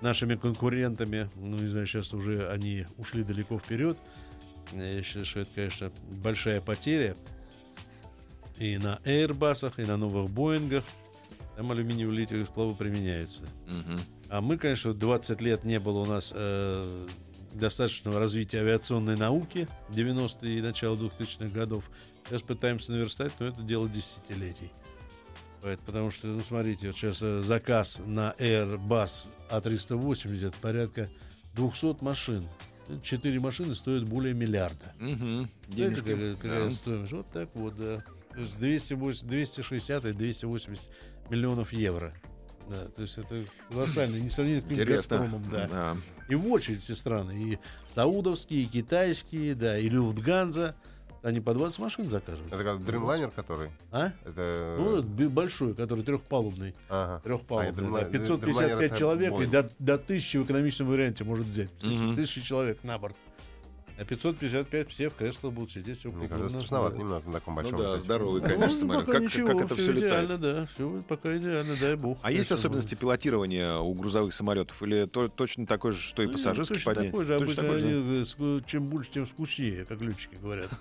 [0.00, 1.30] нашими конкурентами.
[1.36, 3.96] Ну, не знаю, сейчас уже они ушли далеко вперед.
[4.72, 7.14] Я считаю, что это, конечно, большая потеря.
[8.58, 10.82] И на Airbus'ах, и на новых Боингах
[11.54, 13.42] там алюминиевые литиевые сплавы применяются.
[13.68, 14.00] Мгм.
[14.28, 17.06] А мы, конечно, 20 лет не было у нас э,
[17.54, 21.84] достаточного развития авиационной науки, 90-е и начало 2000-х годов.
[22.28, 24.70] Сейчас пытаемся наверстать, но это дело десятилетий.
[25.86, 31.08] Потому что, ну, смотрите, вот сейчас э, заказ на Airbus A380 порядка
[31.54, 32.46] 200 машин.
[33.02, 34.92] Четыре машины стоят более миллиарда.
[34.98, 35.48] Мгм.
[35.72, 36.00] Знаете, Денежки.
[36.00, 36.70] какая, какая Да.
[36.70, 37.12] стоимость?
[37.12, 38.04] Вот так вот, да.
[38.34, 40.82] То есть 280, 260 и 280
[41.30, 42.12] миллионов евро.
[42.68, 44.66] Да, то есть это колоссально, не сравнить с.
[44.66, 45.68] Газпромом, да.
[45.70, 45.96] Да.
[46.28, 47.58] И в очередь все страны, и
[47.94, 50.74] саудовские, и китайские, да, и Люфтганза,
[51.22, 52.52] они по 20 машин заказывают.
[52.52, 53.70] Это как Dreamliner, который?
[53.90, 54.12] А?
[54.24, 54.76] Это...
[54.78, 56.74] Ну, большой, который трехпалубный.
[56.88, 57.20] ага.
[57.24, 57.70] Трехпалубный.
[57.70, 61.46] А, да, Dreamliner- 555 Dreamliner это человек и до, до 1000 в экономичном варианте может
[61.46, 61.70] взять.
[61.82, 62.14] Мгм.
[62.14, 63.16] Тысячи человек на борт.
[63.96, 66.00] А 555 все в кресло будут сидеть.
[66.00, 67.78] Все Мне кажется, страшновато немного на таком Ну большом.
[67.78, 68.04] да, летаете.
[68.04, 70.24] здоровый, Ну, конечно, ну, Как, ничего, как это все летает?
[70.30, 70.66] идеально, да.
[70.74, 72.18] Все пока идеально, дай бог.
[72.22, 74.82] А есть особенности пилотирования у грузовых самолетов?
[74.82, 77.10] Или то, точно такой же, что и Ну, пассажирский точно поднять?
[77.12, 77.92] такой же, Точно обычно такой же, да?
[78.42, 80.70] они, э, чем больше, тем скучнее, как летчики говорят.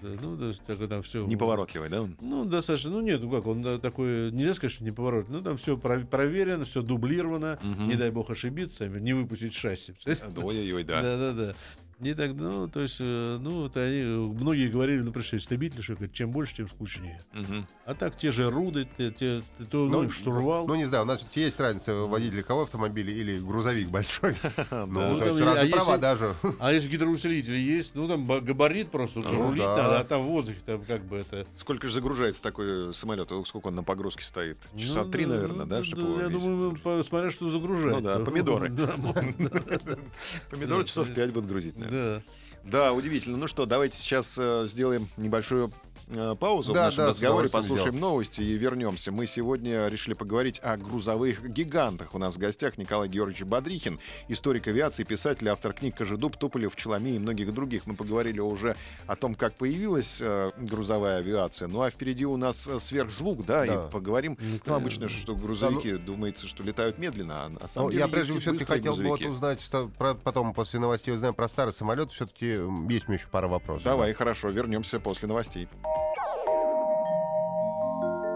[0.00, 1.26] Да, Ну, то есть так, там все.
[1.26, 2.08] Неповоротливый, да?
[2.22, 2.90] Ну, достаточно.
[2.90, 5.38] Ну, нет, ну как, он да, такой, нельзя сказать, что неповоротливый.
[5.38, 7.58] Ну, там все проверено, все дублировано.
[7.62, 9.94] Не дай бог ошибиться, не выпустить шасси.
[10.36, 11.02] Ой-ой-ой, да.
[11.02, 11.54] Да, да, да.
[12.00, 14.02] Не так, ну, то есть, э, ну, вот они,
[14.40, 17.20] многие говорили, например, что истребитель, что чем больше, тем скучнее.
[17.32, 17.66] Мгм.
[17.86, 20.68] А так те же руды, те, те- то, ну, штурвал.
[20.68, 24.36] Ну, не знаю, у нас тут есть разница, водитель легковой автомобиля или грузовик большой.
[24.70, 26.34] Ну, Ну, то есть а разные если- права даже.
[26.60, 29.76] А если гидроусилители есть, ну там ба- габарит просто, уже Ну, рулить да.
[29.76, 31.46] надо, а там в воздухе там как бы это...
[31.56, 33.32] Сколько же загружается такой самолет?
[33.46, 34.58] Сколько он на погрузке стоит?
[34.76, 37.92] Часа Ну, три, да, наверное, да, ну, Я думаю, смотря что загружать.
[37.94, 38.70] Ну да, помидоры.
[40.50, 41.87] Помидоры часов пять будут грузить, наверное.
[41.88, 42.22] Да.
[42.64, 43.36] Да, удивительно.
[43.38, 45.70] Ну что, давайте сейчас э, сделаем небольшую
[46.08, 48.00] э, паузу Да, в нашем да, разговоре, послушаем сделаем.
[48.00, 49.10] новости и вернемся.
[49.10, 52.14] Мы сегодня решили поговорить о грузовых гигантах.
[52.14, 57.16] У нас в гостях Николай Георгиевич Бодрихин, историк авиации, писатель, автор книг «Кожедуб», «Туполев», «Челоми»
[57.16, 57.86] и многих других.
[57.86, 61.68] Мы поговорили уже о том, как появилась э, грузовая авиация.
[61.68, 63.86] Ну а впереди у нас э, сверхзвук, да, Да.
[63.86, 64.36] и поговорим.
[64.40, 68.08] Ну, Ну, обычно, что грузовики, думается, что летают медленно, а на самом Ну, деле я
[68.08, 71.72] прежде всего все-таки хотел бы вот узнать, что про- потом после новостей узнаем про старый
[71.72, 72.10] самолет.
[72.12, 72.70] Все-таки есть у
[73.10, 73.84] меня еще пара вопросов.
[73.84, 75.68] Давай, хорошо, вернемся после новостей.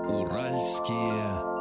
[0.09, 1.53] Уральские.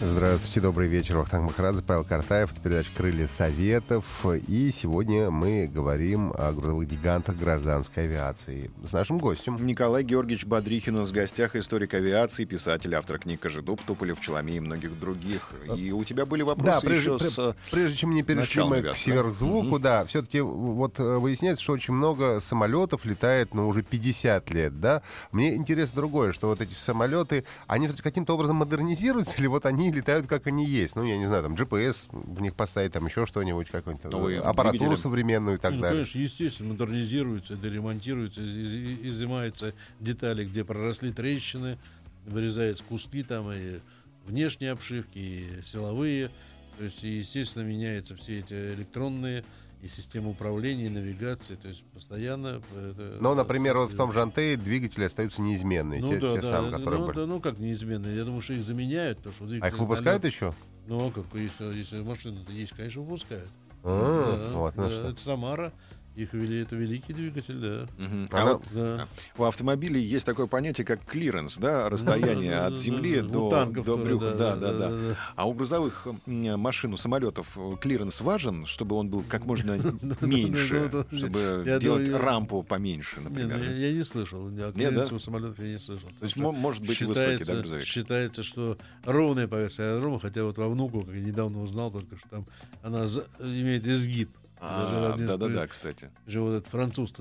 [0.00, 1.16] Здравствуйте, добрый вечер.
[1.16, 2.52] Вахтанг Махарадзе, Павел Картаев.
[2.52, 4.04] Это передача «Крылья Советов».
[4.46, 9.56] И сегодня мы говорим о грузовых гигантах гражданской авиации с нашим гостем.
[9.66, 14.52] Николай Георгиевич Бодрихин у нас в гостях, историк авиации, писатель, автор книг «Кожедуб», «Туполев», «Челоми»
[14.52, 15.50] и многих других.
[15.76, 17.56] И у тебя были вопросы Да, прежде, еще с...
[17.72, 19.82] прежде чем не перешли мы к сверхзвуку, Мгм.
[19.82, 25.02] да, все-таки вот э, выясняется, что очень много самолетов летает, ну, уже 50 лет, да.
[25.32, 30.26] Мне интересно другое, что вот эти самолеты, они каким-то образом модернизируются, или вот они летают,
[30.26, 30.96] как они есть?
[30.96, 34.42] Ну, я не знаю, там GPS в них поставить, там еще что-нибудь, какую-нибудь Новые э,
[34.42, 35.02] аппаратуру двигатели.
[35.02, 35.98] современную и так ну, далее.
[36.04, 41.78] конечно, естественно, модернизируется, это ремонтируется, из- из- изымаются детали, где проросли трещины,
[42.26, 43.78] вырезаются куски там и
[44.26, 46.30] внешние обшивки, и силовые.
[46.78, 49.44] То есть, естественно, меняются все эти электронные
[49.82, 51.54] и системы управления, и навигации.
[51.56, 52.60] То есть постоянно...
[52.74, 56.40] это- Но, например, вот в том же Антее двигатели остаются неизменные, ну, те, да, те
[56.40, 57.16] да, самые, которые ну, были.
[57.16, 58.06] да, ну как неизменно?
[58.08, 60.52] Я думаю, что их заменяют, потому что А их выпускают еще?
[60.86, 63.48] Ну, а как, если, если машина-то есть, конечно, выпускают.
[63.84, 65.72] А, Да, вот да, это Самара.
[66.18, 67.86] Их вели, это великий двигатель, да.
[67.96, 69.06] Она- А вот да.
[69.36, 73.28] у автомобилей есть такое понятие, как клиренс, да, расстояние Да, от да, земли да.
[73.28, 74.34] До, танков до тоже, брюха.
[74.34, 74.88] Да, да, да.
[74.90, 75.16] да.
[75.36, 79.78] А у грузовых машин, у самолетов э, клиренс важен, чтобы он был как можно
[80.20, 83.62] меньше, чтобы Я делать думаю, рампу поменьше, Не, ну, например.
[83.62, 84.48] я, я не слышал.
[84.48, 85.14] Ни о клиренсе да?
[85.16, 86.08] у самолетов я не слышал.
[86.18, 87.84] То есть может быть высокий, да, считается, грузовик?
[87.84, 92.28] считается, что ровная поверхность аэродрома, хотя вот во Внуково, как я недавно узнал только, что
[92.28, 92.46] там
[92.82, 94.30] она за- имеет изгиб.
[94.60, 96.10] Даже А, Да-да-да, кстати.
[96.26, 97.12] же вот этот француз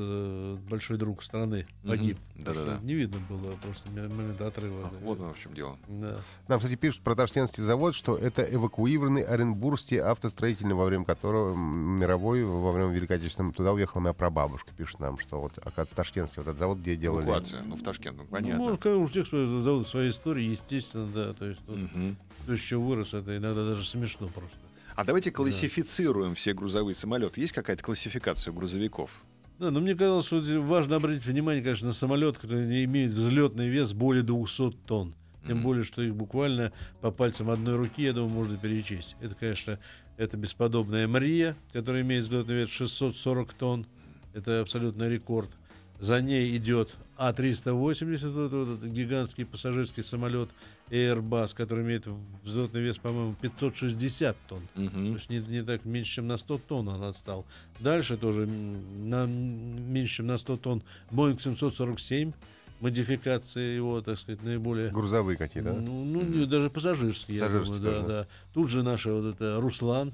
[0.70, 2.18] большой друг страны погиб.
[2.36, 2.80] Да-да-да.
[2.82, 4.86] Не видно было просто момент отрыва.
[4.92, 5.78] А, Вот оно в чем дело.
[5.88, 6.20] Да.
[6.48, 12.44] Нам, кстати, пишут про Ташкентский завод, что это эвакуированный Оренбургский автостроительный, во время которого мировой,
[12.44, 14.72] во время Великой Отечественной, туда уехала моя прабабушка.
[14.76, 17.26] Пишет нам, что вот, оказывается, Ташкентский вот этот завод, где делали...
[17.26, 18.64] Эвакуация, ну в Ташкент, ну Ну, понятно.
[18.64, 21.34] может, как у всех свои заводов своя история, естественно, да.
[21.34, 22.18] То есть тут Мгм.
[22.44, 24.58] кто еще вырос, это иногда даже смешно просто.
[24.98, 27.40] А давайте классифицируем все грузовые самолеты.
[27.40, 29.12] Есть какая-то классификация грузовиков?
[29.60, 33.70] Да, но мне казалось, что важно обратить внимание, конечно, на самолет, который не имеет взлетный
[33.70, 35.14] вес более 200 тонн.
[35.46, 39.16] Тем более, что их буквально по пальцам одной руки, я думаю, можно перечесть.
[39.22, 39.80] Это, конечно,
[40.18, 43.86] это бесподобная Мрия, которая имеет взлетный вес 640 тонн.
[44.34, 45.52] Это абсолютно рекорд.
[46.00, 50.50] За ней идет А380, вот, этот гигантский пассажирский самолет
[50.90, 52.06] Airbus, который имеет
[52.44, 54.62] взлетный вес, по-моему, 560 тонн.
[54.76, 55.14] То Мгм.
[55.16, 57.46] есть не, не так меньше, чем на 100 тонн он отстал.
[57.80, 62.32] Дальше тоже на, меньше, чем на 100 тонн Boeing 747,
[62.80, 64.90] модификация его, так сказать, наиболее...
[64.92, 65.82] Грузовые какие-то, да?
[65.82, 68.22] Ну, ну, не, даже пассажирские, я Пассажирские думаю, да, тоже, да.
[68.24, 68.28] да.
[68.54, 70.14] Тут же наша вот это Руслан.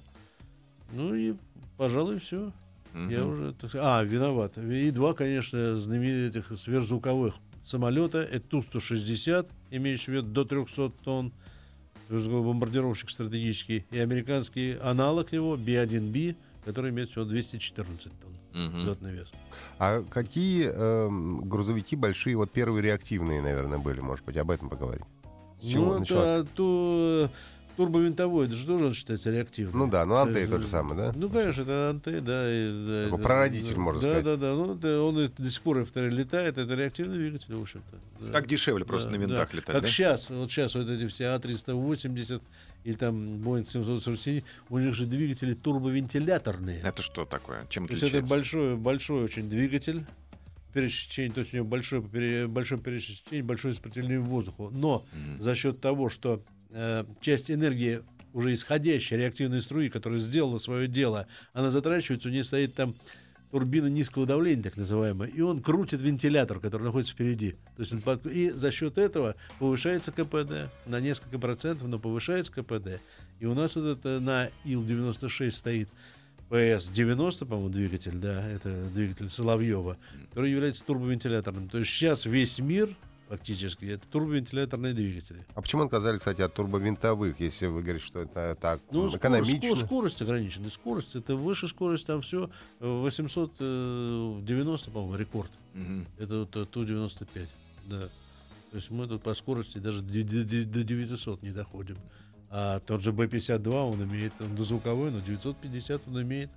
[0.93, 1.33] Ну и,
[1.77, 2.51] пожалуй, все.
[2.93, 3.33] Я Мгм.
[3.33, 4.57] уже, так сказать, а, виноват.
[4.57, 8.19] И два, конечно, знаменитых сверхзвуковых самолета.
[8.19, 11.33] Это Ту-160, имеющий вес до 300 тонн,
[12.07, 19.27] сверхзвуковой бомбардировщик стратегический, и американский аналог его, B-1B, который имеет всего 214 тонн взлетный вес.
[19.79, 25.05] А какие эм, грузовики большие, вот первые реактивные, наверное, были, может быть, об этом поговорить?
[25.61, 26.29] С чего ну, началось?
[26.29, 27.29] это, то,
[27.75, 29.77] турбовинтовой, это же тоже он считается реактивным.
[29.79, 31.13] Ну да, ну То Антей тот же самый, да?
[31.15, 32.43] Ну, конечно, это Антей, да.
[32.49, 34.23] и- да, прародитель, да, можно да, сказать.
[34.25, 37.53] Да, да, Ну, да, он и до сих пор, я повторяю, летает, это реактивный двигатель,
[37.55, 37.97] в общем-то.
[38.25, 38.31] да.
[38.31, 39.57] Так дешевле просто Да, на винтах да.
[39.57, 39.87] летать, Как да?
[39.87, 42.41] сейчас, вот сейчас вот эти все А380
[42.83, 46.81] или там Boeing 747, у них же двигатели турбовентиляторные.
[46.83, 47.65] Это что такое?
[47.69, 48.29] Чем То есть это отличается?
[48.35, 50.05] большой, большой очень двигатель,
[50.73, 52.01] пересечение, то есть у него большое,
[52.47, 54.69] большое пересечение, большое сопротивление воздуху.
[54.73, 55.41] Но Мгм.
[55.41, 56.41] за счет того, что
[56.73, 58.01] э, часть энергии
[58.33, 62.93] уже исходящей реактивной струи, которая сделала свое дело, она затрачивается, у нее стоит там
[63.51, 67.51] турбина низкого давления, так называемая, и он крутит вентилятор, который находится впереди.
[67.75, 72.51] То есть он под- И за счет этого повышается КПД на несколько процентов, но повышается
[72.51, 72.99] КПД.
[73.39, 75.89] И у нас вот это на Ил-96 стоит
[76.49, 79.97] ПС-90, по-моему, двигатель, да, это двигатель Соловьева,
[80.29, 81.69] который является турбовентиляторным.
[81.69, 82.95] То есть сейчас весь мир
[83.33, 85.43] фактически это турбовентиляторные двигатели.
[85.55, 89.57] А почему отказались, кстати, от турбовинтовых, если вы говорите, что это так Ну, экономично?
[89.59, 90.69] скорость, скорость ограничена.
[90.69, 95.49] Скорость, это выше скорость, там все 890, по-моему, рекорд.
[95.73, 96.05] Мгм.
[96.19, 97.47] Это вот э, Ту-95,
[97.87, 98.01] да.
[98.69, 101.97] То есть мы тут по скорости даже до 900 не доходим.
[102.51, 106.51] А тот же Б-52, он имеет, он дозвуковой, но 950 он имеет.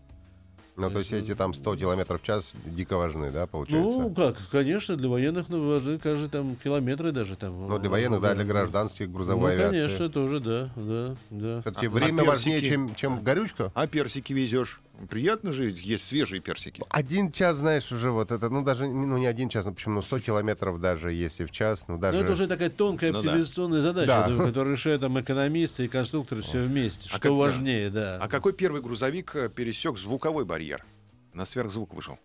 [0.76, 3.98] Ну, то есть эти там 100 километров в час дико важны, да, получается?
[3.98, 7.66] Ну, как, конечно, для военных ну, важны, кажется, там километры даже там.
[7.66, 9.86] Ну, для военных, да, для гражданских, грузовой ну, авиации.
[9.86, 11.60] конечно, тоже, да, да, да.
[11.62, 12.74] Все-таки А- время а важнее, персики?
[12.74, 13.72] чем, чем горючка?
[13.74, 14.80] А персики везешь?
[15.10, 16.82] Приятно же есть свежие персики.
[16.88, 20.02] Один час, знаешь, уже вот это, ну, даже, ну, не один час, ну, почему, ну,
[20.02, 22.16] 100 километров даже, если в час, ну, даже...
[22.18, 23.28] Ну, это уже такая тонкая Ну да.
[23.30, 24.28] оптимизационная задача, Да.
[24.28, 27.06] да, которую решают там экономисты и конструкторы все вместе.
[27.06, 27.36] А Что как- да.
[27.36, 28.18] важнее, да.
[28.20, 30.82] А какой первый грузовик э, пересек звуковой барьер?
[31.34, 32.18] На сверхзвук вышел.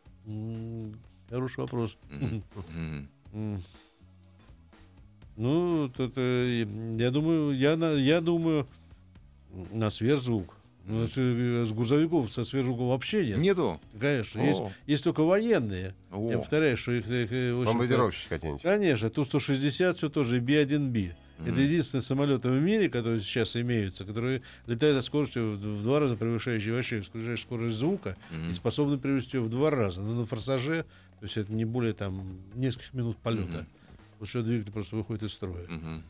[1.29, 1.97] Хороший вопрос.
[5.37, 8.67] Ну, тут, э, я думаю, я, на- я думаю,
[9.71, 10.53] на сверхзвук.
[10.85, 13.37] Ну, с, э, с грузовиков со сверхзвуком вообще нет.
[13.37, 13.79] Нету?
[13.99, 14.41] Конечно.
[14.41, 14.45] О.
[14.45, 15.93] Есть, есть только военные.
[16.11, 16.29] О.
[16.31, 18.61] Я повторяю, что их, их, э, очень- Бомбардировщик какой-нибудь.
[18.63, 21.11] Конечно, Ту-160 все тоже Би-1Би.
[21.43, 26.15] Это единственные самолеты в мире, которые сейчас имеются, которые летают со скоростью в два раза
[26.15, 28.51] превышающей вообще превышающей скорость звука Мгм.
[28.51, 30.01] и способны превысить ее в два раза.
[30.01, 30.85] Но на форсаже,
[31.19, 32.21] то есть это не более там
[32.53, 33.49] нескольких минут полета.
[33.59, 33.67] Мгм.
[34.19, 35.65] Вот что двигатель просто выходит из строя.
[35.67, 36.03] Мгм.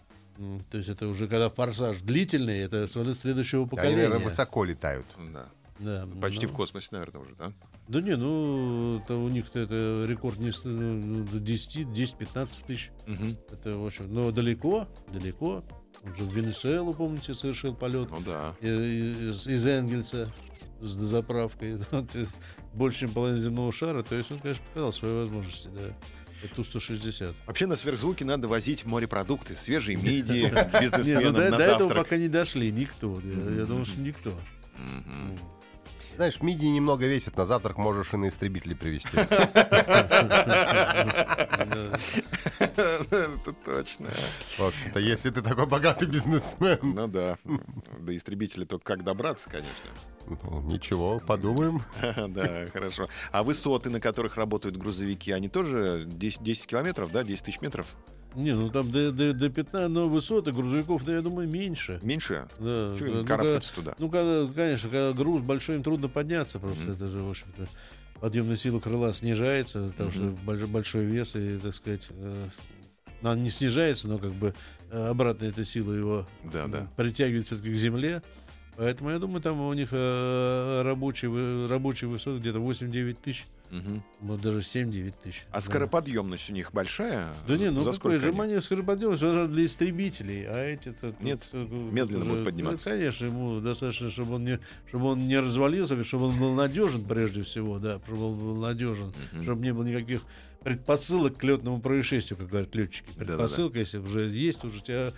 [0.69, 3.95] То есть это уже когда форсаж длительный, это самолет следующего Они, поколения.
[4.03, 5.05] наверное, высоко летают.
[5.33, 5.47] Да.
[5.79, 7.53] Да, Почти ну, в космосе, наверное, уже, да?
[7.87, 12.91] Да не, ну, это у них это рекорд не с- ну, до 10, 10-15 тысяч.
[13.07, 13.35] Мгм.
[13.51, 15.63] Это, в общем, но далеко, далеко.
[16.05, 18.55] Он же в Венесуэлу, помните, совершил полет Ну да.
[18.61, 20.31] из, из Энгельса
[20.81, 21.79] с заправкой.
[22.73, 24.03] Больше, чем половина земного шара.
[24.03, 25.95] То есть он, конечно, показал свои возможности, да.
[26.43, 27.33] Это Ту-160.
[27.45, 32.27] Вообще на сверхзвуке надо возить морепродукты, свежие мидии ну, бизнесменам на до этого пока не
[32.27, 33.21] дошли никто.
[33.23, 34.33] Я думаю, что никто.
[36.15, 39.09] Знаешь, мидии немного весят, на завтрак можешь и на истребители привезти.
[42.59, 44.09] Это точно.
[44.57, 46.79] В общем-то, если ты такой богатый бизнесмен.
[46.81, 47.37] Ну да.
[47.99, 49.71] До истребителя только как добраться, конечно.
[50.27, 51.81] Ну, ничего, подумаем.
[52.31, 53.09] Да, хорошо.
[53.31, 57.87] А высоты, на которых работают грузовики, они тоже 10, 10 километров, да, 10 тысяч метров?
[58.35, 61.99] Не, ну там до, до, до 15, но высоты грузовиков, да, я думаю, меньше.
[62.01, 62.47] Меньше?
[62.59, 63.95] Да, Чего да, ну, туда?
[63.99, 66.91] Ну, когда, конечно, когда груз большой, им трудно подняться, просто Мгм.
[66.93, 67.67] это же, в общем-то,
[68.19, 70.15] подъемная сила крыла снижается, потому Мгм.
[70.37, 72.47] что больш- большой вес, и, так сказать, э,
[73.21, 74.53] она не снижается, но как бы
[74.93, 76.87] э, обратно эта сила его Да, да.
[76.97, 78.21] притягивает все-таки к земле.
[78.77, 84.01] Поэтому я думаю, там у них э, рабочие, рабочие высоты где-то 8-9 тысяч, Мгм.
[84.21, 85.43] может даже 7-9 тысяч.
[85.51, 85.61] А Да.
[85.61, 87.29] скороподъемность у них большая?
[87.47, 88.23] Да не, ну За какое они?
[88.23, 91.11] сжимание скороподъемности возможно, для истребителей, а эти-то...
[91.11, 92.89] тут, Нет, э, медленно уже- будут подниматься.
[92.89, 97.03] Ну, конечно, ему достаточно, чтобы он не, чтобы он не развалился, чтобы он был надежен
[97.05, 99.43] прежде всего, да, чтобы он был надежен, Мгм.
[99.43, 100.21] чтобы не было никаких
[100.63, 103.09] предпосылок к летному происшествию, как говорят летчики.
[103.17, 105.11] Предпосылка, если уже есть, уже тебя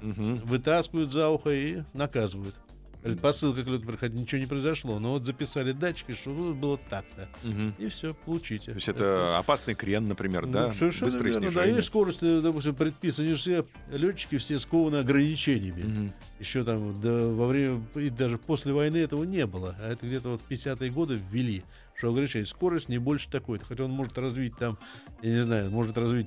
[0.00, 0.36] Мгм.
[0.36, 2.54] вытаскивают за ухо и наказывают.
[3.02, 7.28] Предпосылка к летному происшествию, ничего не произошло, но вот записали датчики, что было так-то.
[7.44, 7.72] Мгм.
[7.78, 8.72] И все, получите.
[8.72, 10.74] То есть это опасный крен, например, Ну, да?
[10.74, 11.52] Совершенно Быстрое верно, да.
[11.52, 11.76] снижение.
[11.76, 13.34] Есть скорость, э, допустим, предписаны.
[13.36, 15.82] Все летчики все скованы ограничениями.
[15.84, 16.12] Мгм.
[16.40, 19.76] Еще там до- во время и даже после войны этого не было.
[19.80, 21.62] А это где-то вот в 50-е годы ввели,
[21.94, 23.64] что ограничение скорость не больше такой-то.
[23.64, 24.76] Хотя он может развить там,
[25.22, 26.26] я не знаю, может развить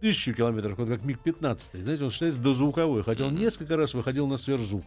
[0.00, 1.82] тысячу километров, вот как МиГ-15.
[1.82, 4.84] Знаете, он считается дозвуковой, хотя он несколько раз выходил на сверхзвук.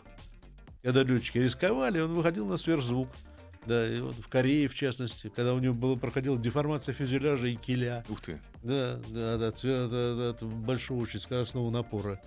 [0.83, 3.09] Когда летчики рисковали, он выходил на сверхзвук.
[3.65, 7.55] Да, и вот в Корее, в частности, когда у него было, проходила деформация фюзеляжа и
[7.55, 8.03] киля.
[8.09, 8.39] Ух ты.
[8.63, 12.19] Да, да, да, да, да, от большого очень скоростного напора.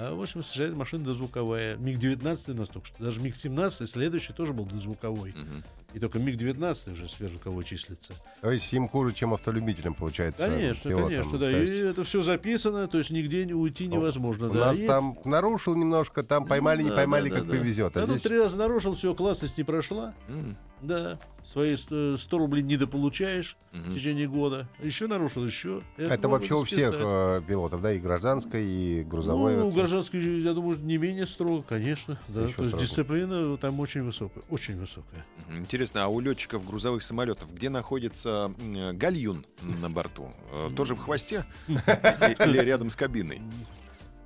[0.00, 1.76] А в общем, совершенно машина дозвуковая.
[1.76, 3.02] МиГ-19 у нас только что.
[3.02, 5.34] Даже МиГ-17, следующий тоже был дозвуковой.
[5.36, 5.64] Мгм.
[5.94, 8.12] И только МиГ-19 уже сверхзвуковой числится.
[8.40, 10.46] То есть им хуже, чем автолюбителям, получается.
[10.46, 11.08] Конечно, пилотам.
[11.08, 11.50] конечно, да.
[11.50, 14.50] То И есть это все записано, то есть нигде не уйти невозможно.
[14.50, 14.66] У да.
[14.66, 17.58] нас И- там нарушил немножко, там поймали, не Да, поймали, да, как да, да.
[17.58, 17.96] повезет.
[17.96, 20.14] А Да, ну, здесь три раза нарушил, все, классность не прошла.
[20.28, 20.56] М.
[20.80, 23.94] Да, свои 100 100 рублей недополучаешь в Мгм.
[23.96, 24.68] течение года.
[24.82, 25.82] Еще нарушил, еще.
[25.96, 29.52] Это могут вообще у всех э, пилотов, да, и гражданской, и грузовой.
[29.54, 29.78] Ну, у авиации.
[29.78, 32.18] гражданской, я думаю, не менее строго, конечно.
[32.28, 32.42] Да.
[32.42, 32.84] Еще То есть строго.
[32.86, 34.42] дисциплина там очень высокая.
[34.50, 35.24] Очень высокая.
[35.56, 38.50] Интересно, а у летчиков грузовых самолетов где находится
[38.92, 39.44] гальюн
[39.82, 40.30] на борту?
[40.52, 43.42] Э, Тоже в хвосте или рядом с кабиной?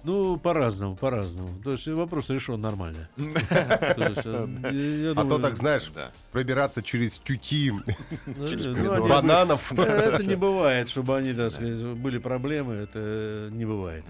[0.04, 1.48] Ну, по-разному, по-разному.
[1.62, 3.08] То есть вопрос решен нормально.
[3.18, 5.90] Э, А то так, знаешь,
[6.32, 7.82] пробираться через тюки ну,
[8.26, 9.72] ну, бананов.
[9.72, 14.04] э, Это не бывает, чтобы они, так сказать, были проблемы, это не бывает.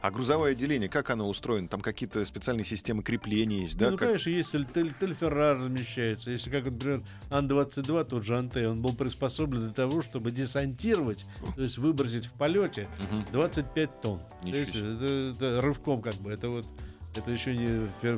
[0.00, 1.68] А грузовое отделение, как оно устроено?
[1.68, 3.90] Там какие-то специальные системы крепления есть, да?
[3.90, 6.30] ну, Как- конечно, есть тель- тель- тельферар размещается.
[6.30, 11.24] Если, как, например, Ан-22, тот же Анте, он был приспособлен для того, чтобы десантировать,
[11.56, 13.26] то есть выбросить в полете Мгм.
[13.32, 14.20] 25 тонн.
[15.36, 16.66] Это, рывком как бы, это вот,
[17.14, 17.66] это еще не,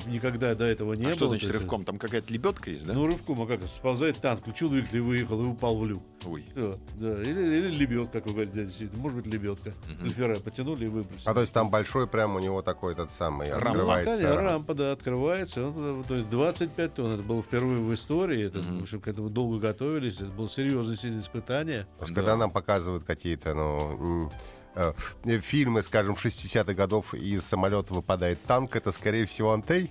[0.08, 1.14] никогда до этого не А было.
[1.16, 1.84] что значит рывком?
[1.84, 2.92] Там какая-то лебедка есть, да?
[2.92, 3.62] Ну, рывком, а как?
[3.68, 6.00] Сползает танк, включил двигатель и выехал, и упал в люк.
[6.26, 6.44] Ой.
[6.52, 7.20] Всё, да.
[7.20, 9.02] Или, или лебедка, как вы говорите, да, действительно.
[9.02, 9.74] Может быть, лебедка.
[9.88, 9.98] Мгм.
[10.04, 11.28] Тельфера потянули и выбросили.
[11.28, 13.66] А то есть там большой прям у него такой этот самый Рампа.
[13.70, 14.22] открывается.
[14.22, 15.66] Конечно, рампа, да, открывается.
[15.66, 17.12] Он, э, то есть 25 тонн.
[17.14, 18.44] Это было впервые в истории.
[18.46, 20.16] Это, в общем, к этому долго готовились.
[20.20, 21.88] Это было серьезное сильное испытание.
[21.98, 22.20] То есть, Да.
[22.22, 24.30] Когда нам показывают какие-то, ну,
[24.74, 24.92] э,
[25.40, 29.90] фильмы, скажем, 60-х годов, и из самолета выпадает танк, это, скорее всего, Антей.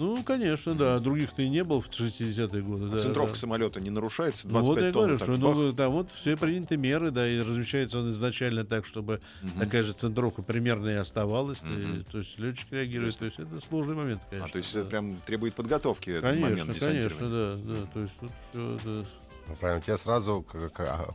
[0.00, 1.00] Ну, конечно, да.
[1.00, 2.86] Других-то и не было в 60-е годы.
[2.86, 3.40] Да, Центровка да.
[3.40, 5.02] самолета не нарушается, Ну, 25 вот я тонн.
[5.02, 8.86] говорю, так что ну, там вот все приняты меры, да, и размещается он изначально так,
[8.86, 9.58] чтобы Мгм.
[9.58, 11.60] такая же центровка примерно и оставалась.
[11.62, 12.04] и, Мгм.
[12.04, 13.16] то есть летчик реагирует.
[13.18, 14.48] То есть это сложный момент, А, конечно.
[14.50, 14.78] то есть да.
[14.80, 17.74] это прям требует подготовки этот Конечно, момент конечно, да, да.
[17.92, 19.04] То есть тут все это...
[19.48, 21.14] Ну, правильно, тебе сразу как- как- а,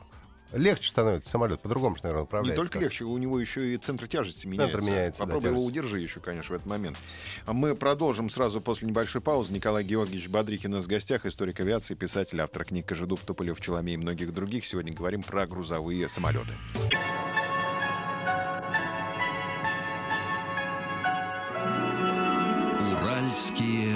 [0.54, 2.63] легче становится самолет, по-другому, же, наверное, Не управляется.
[2.63, 4.78] только легче, у него еще и центр тяжести меняется.
[4.78, 5.70] меняется, да, Попробуй его тяжесть.
[5.70, 6.98] удержи еще, конечно, в этот момент.
[7.46, 9.54] А Мы продолжим сразу после небольшой паузы.
[9.54, 13.96] Николай Георгиевич Бодрихин у нас в гостях, историк авиации, писатель, автор книг «Кожедуб», «Туполев», «Челомей»
[13.96, 14.66] и многих других.
[14.66, 16.52] Сегодня говорим про грузовые самолеты.
[22.92, 23.92] Уральские.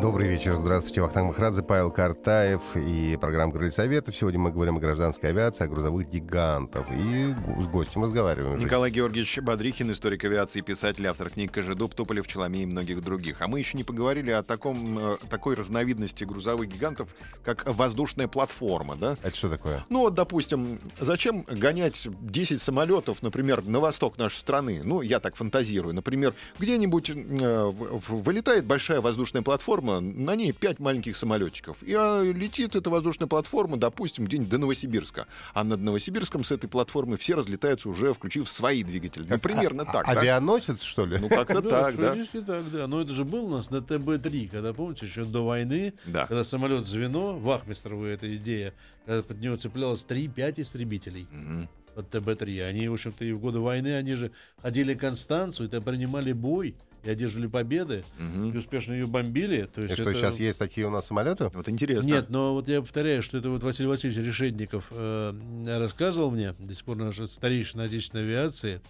[0.00, 1.00] Добрый вечер, здравствуйте.
[1.00, 4.14] Вахтанг Махрадзе, Павел Картаев и программа «Крылья Советов».
[4.14, 6.86] Сегодня мы говорим о гражданской авиации, о грузовых гигантах.
[6.90, 8.58] И с гостем разговариваем.
[8.58, 13.40] Николай Георгиевич Бодрихин, историк авиации, писатель, автор книг «Кожедуб», «Туполев», «Челомей» и многих других.
[13.40, 17.08] А мы еще не поговорили о таком, э, такой разновидности грузовых гигантов,
[17.42, 19.16] как воздушная платформа, да?
[19.22, 19.82] Это что такое?
[19.88, 24.82] Ну вот, допустим, зачем гонять 10 самолетов, например, на восток нашей страны?
[24.84, 25.94] Ну, я так фантазирую.
[25.94, 27.72] Например, где-нибудь э,
[28.08, 31.76] вылетает большая воздушная платформа, на ней 5 маленьких самолетчиков.
[31.82, 35.26] И а, летит эта воздушная платформа, допустим, где-нибудь до Новосибирска.
[35.54, 39.26] А над Новосибирском с этой платформы все разлетаются уже, включив свои двигатели.
[39.28, 40.20] Ну, примерно А- так, а- да?
[40.20, 41.18] Авианосец, что ли?
[41.18, 42.02] Ну, как-то так, да.
[42.12, 42.86] практически так, да.
[42.86, 46.26] Но это же был у нас на ТБ-3, когда, помните, еще до войны, Да.
[46.26, 51.26] когда самолет звено, Вахмистровая эта идея, когда под него цеплялось 3-5 истребителей.
[51.96, 52.62] Под ТБ-3.
[52.68, 54.30] Они, в общем-то, и в годы войны, они же
[54.62, 58.50] ходили к Констанцию, это принимали бой и одерживали победы, Мгм.
[58.52, 59.66] и успешно ее бомбили.
[59.74, 61.50] То И есть что, это- сейчас есть такие у нас самолеты?
[61.54, 62.06] Вот интересно.
[62.06, 65.32] Нет, но вот я повторяю, что это вот Василий Васильевич Решетников э,
[65.78, 68.80] рассказывал мне, до сих пор наш старейшина отечественной авиации,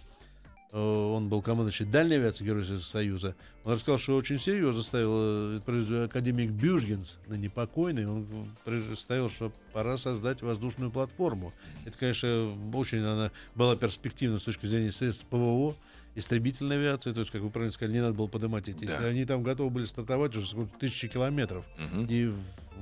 [0.73, 6.51] он был командующий дальней авиации Советского Союза, он рассказал, что очень серьезно ставил э, академик
[6.51, 8.27] Бюжгенс, ныне покойный, он
[8.65, 11.53] э, ставил, что пора создать воздушную платформу.
[11.85, 15.73] Это, конечно, очень она была перспективна с точки зрения средств ПВО,
[16.15, 18.85] истребительной авиации, то есть, как вы правильно сказали, не надо было поднимать эти.
[18.85, 18.97] Да.
[18.99, 22.05] Они там готовы были стартовать уже сколько тысячи километров Мгм.
[22.07, 22.31] и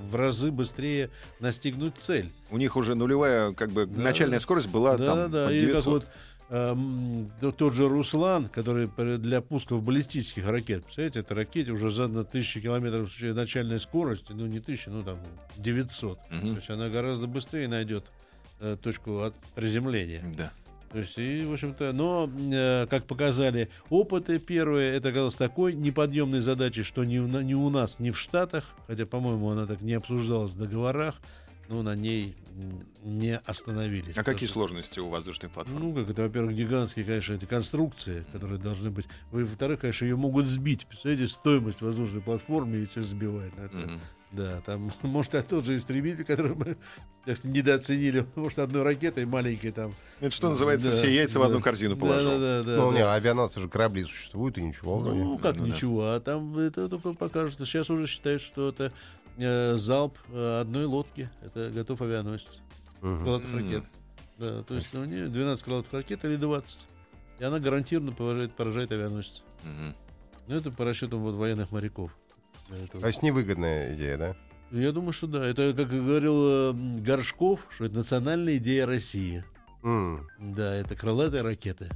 [0.09, 1.09] в- разы быстрее
[1.41, 2.29] настигнуть цель.
[2.49, 4.01] У них уже нулевая, как бы, Да.
[4.01, 5.93] начальная скорость была да, там да, под или как 900.
[5.93, 6.07] вот
[6.49, 12.61] эм, тот же Руслан, который для пусков баллистических ракет, представляете, это ракете уже задана тысячи
[12.61, 15.19] километров в час начальной скорости, ну не тысяча, ну там
[15.57, 16.19] 900.
[16.29, 16.49] Мгм.
[16.49, 18.05] То есть она гораздо быстрее найдет
[18.59, 20.23] э, точку от приземления.
[20.37, 20.51] Да.
[20.91, 26.39] То есть, и, в общем-то, но, э, как показали опыты первые, это оказалось такой неподъемной
[26.39, 29.81] задачей, что ни, в на- ни у нас, ни в Штатах, хотя, по-моему, она так
[29.81, 31.15] не обсуждалась в договорах,
[31.67, 32.35] но на ней
[33.03, 34.17] не остановились.
[34.17, 35.85] А какие Потому сложности у воздушной что, платформы?
[35.85, 39.05] Ну, как это, во-первых, гигантские, конечно, эти конструкции, которые должны быть.
[39.31, 40.85] Вы, Во-вторых, конечно, ее могут сбить.
[40.87, 43.53] Представляете, стоимость воздушной платформы и все сбивает.
[43.57, 43.99] это.
[44.31, 46.77] Да, там, может, а тот же истребитель, который мы
[47.25, 49.93] так сказать, недооценили, может, одной ракетой маленькой там.
[50.19, 51.47] Это что называется, Да, все яйца в да.
[51.47, 52.29] одну корзину Да, положил.
[52.31, 52.77] Да, да, да.
[52.77, 52.97] ну, да.
[52.97, 54.99] не, авианосцы же корабли существуют, и ничего.
[54.99, 55.19] вроде.
[55.19, 55.71] Ну, как Ну, да.
[55.73, 57.57] ничего, а там это, это покажет.
[57.59, 58.91] Сейчас уже считают, что это
[59.37, 61.29] э, залп э, одной лодки.
[61.41, 62.59] Это готов авианосец.
[63.01, 63.23] Мгм.
[63.23, 63.57] Крылатых М.
[63.57, 63.83] ракет.
[64.37, 66.87] Да, то есть у нее 12 крылатых ракет или 20.
[67.39, 69.43] И она гарантированно поражает, поражает авианосец.
[69.63, 69.95] Мгм.
[70.47, 72.11] Ну, это по расчетам вот, военных моряков.
[72.69, 72.99] Это...
[72.99, 74.35] То есть невыгодная идея, да?
[74.71, 75.45] Я думаю, что да.
[75.45, 79.43] Это, как говорил Горшков, что это национальная идея России.
[79.83, 80.21] Mm.
[80.39, 81.89] Да, это крылатые ракеты.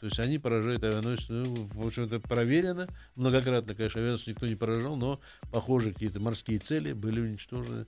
[0.00, 1.32] То есть они поражают авианосцы.
[1.32, 2.88] Ну, в общем, это проверено.
[3.16, 5.18] Многократно, конечно, авианосцы никто не поражал, но
[5.52, 7.86] похожие какие-то морские цели были уничтожены.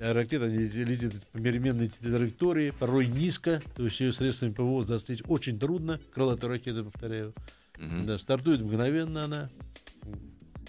[0.00, 5.58] А ракета летит по переменной траектории, порой низко, то есть ее средствами ПВО достичь очень
[5.58, 6.00] трудно.
[6.14, 7.34] Крылатые ракеты, повторяю.
[7.78, 8.06] Угу.
[8.06, 9.50] Да, стартует мгновенно она.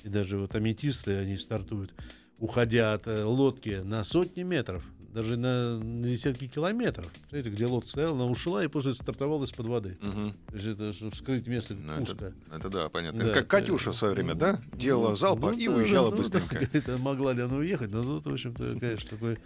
[0.03, 1.93] И даже вот аметисты, они стартуют,
[2.39, 4.83] уходя от э, лодки на сотни метров
[5.13, 7.11] даже на, на десятки километров.
[7.29, 9.97] Смотрите, где лодка стояла, она ушла и после стартовала из-под воды.
[10.01, 10.31] Угу.
[10.47, 12.25] То есть это чтобы вскрыть место ну, узко.
[12.25, 13.25] Это, это да, понятно.
[13.25, 14.57] Да, как Катюша в свое время, да?
[14.73, 16.59] Делала ну, залпа ну, и уезжала ну, быстренько.
[16.59, 17.91] Да, это могла ли она уехать?
[17.91, 19.37] Но тут, в общем-то, конечно, такой...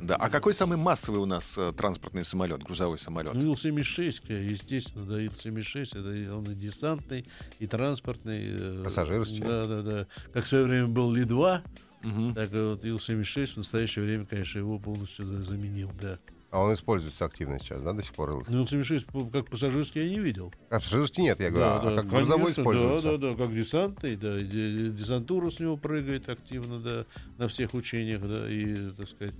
[0.00, 3.32] Да, а какой самый массовый у нас э, транспортный самолет, грузовой самолет?
[3.34, 7.24] Ну, Ил-76, естественно, да, Ил-76, это он и десантный,
[7.60, 8.44] и транспортный.
[8.58, 9.38] Э, Пассажирский.
[9.38, 10.06] Да, да, да.
[10.32, 11.62] Как в свое время был Ли-2,
[12.04, 12.34] Угу.
[12.34, 16.18] Так вот, Ил-76 в настоящее время, конечно, его полностью да, заменил, да.
[16.50, 18.44] А он используется активно сейчас, да, до сих пор?
[18.48, 20.52] Ну, Ил-76 как пассажирский я не видел.
[20.70, 23.02] А пассажирский нет, я говорю, да, а да, как грузовой используется?
[23.02, 27.04] Да, да, да, как десантный, да, десантура с него прыгает активно, да,
[27.38, 29.34] на всех учениях, да, и, так сказать,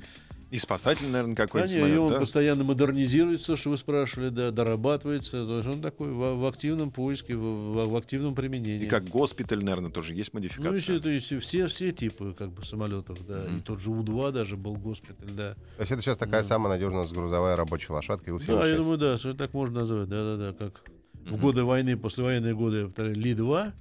[0.55, 1.67] и спасатель, наверное, какой-то.
[1.67, 2.21] Да, самолет, и он да?
[2.21, 5.45] постоянно модернизируется, то, что вы спрашивали, да, дорабатывается.
[5.45, 8.87] То есть он такой в, в активном поиске, в, в, активном применении.
[8.87, 10.71] И как госпиталь, наверное, тоже есть модификация.
[10.71, 13.39] Ну, если, то есть все, все типы как бы самолетов, да.
[13.39, 13.59] Mm-hmm.
[13.59, 15.55] И тот же У-2 даже был госпиталь, да.
[15.55, 16.49] То есть это сейчас такая да.
[16.49, 18.47] самая надежная грузовая рабочая лошадка Ил-76?
[18.47, 20.09] Да, я думаю, да, что так можно назвать.
[20.09, 21.37] Да-да-да, как mm-hmm.
[21.37, 23.73] в годы войны, послевоенные годы, Ли-2,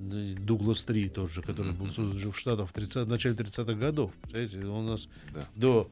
[0.00, 4.12] Дуглас 3 тот же, который был создан в Штатах в, 30, в начале 30-х годов.
[4.22, 5.44] Представляете, он у нас да.
[5.54, 5.86] до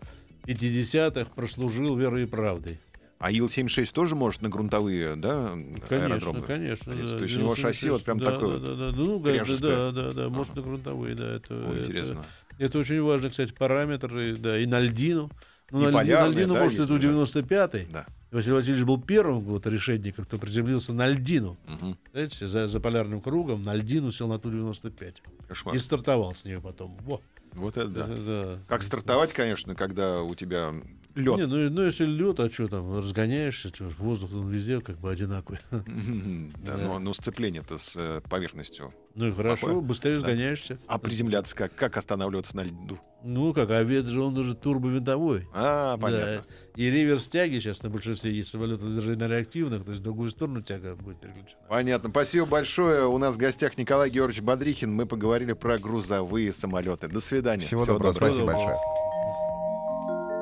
[0.47, 2.79] 50-х прослужил верой и правдой.
[3.19, 5.51] А Ил-76 тоже может на грунтовые, да,
[5.89, 6.41] конечно, аэродромы?
[6.43, 7.19] Конечно, да.
[7.19, 8.97] То есть у него шасси вот прям да, такое да, да, да.
[8.97, 11.35] Ну, да, да, да, да, может на грунтовые, да.
[11.35, 12.25] Это, О, это, интересно.
[12.59, 15.31] Это очень важно, кстати, параметры, да, и на льдину.
[15.71, 17.87] Ну, и на, полярные, на льдину, да, может, это 95-й.
[17.93, 18.07] Да.
[18.31, 21.57] Василий Васильевич был первым вот, решетником, кто приземлился на льдину.
[21.67, 21.97] Угу.
[22.13, 25.15] Знаете, за, за полярным кругом на льдину сел на Ту-95.
[25.49, 25.75] Кошмар.
[25.75, 26.95] И стартовал с нее потом.
[27.01, 27.23] Во.
[27.55, 28.05] Вот это да.
[28.05, 28.59] Это, да.
[28.69, 30.75] Как стартовать, конечно, когда у тебя
[31.15, 31.37] лед.
[31.37, 35.11] Не, ну, ну если лед, а что там, разгоняешься, что воздух он везде как бы
[35.11, 35.61] одинаковый.
[36.59, 38.93] Да, но, но сцепление-то с э, поверхностью.
[39.15, 40.79] Ну и хорошо, быстрее разгоняешься.
[40.87, 41.75] А приземляться как?
[41.75, 42.99] Как останавливаться на льду?
[43.25, 45.49] Ну как, а ведь же он уже турбовинтовой.
[45.53, 46.45] А, понятно.
[46.77, 50.31] И реверс тяги сейчас на большинстве есть самолеты даже на реактивных, то есть в другую
[50.31, 51.61] сторону тяга будет переключена.
[51.69, 52.11] Понятно.
[52.11, 53.07] Спасибо большое.
[53.07, 54.93] У нас в гостях Николай Георгиевич Бодрихин.
[54.93, 57.09] Мы поговорили про грузовые самолеты.
[57.09, 57.65] До свидания.
[57.65, 58.13] Всего, Всего доброго.
[58.13, 58.79] Спасибо большое.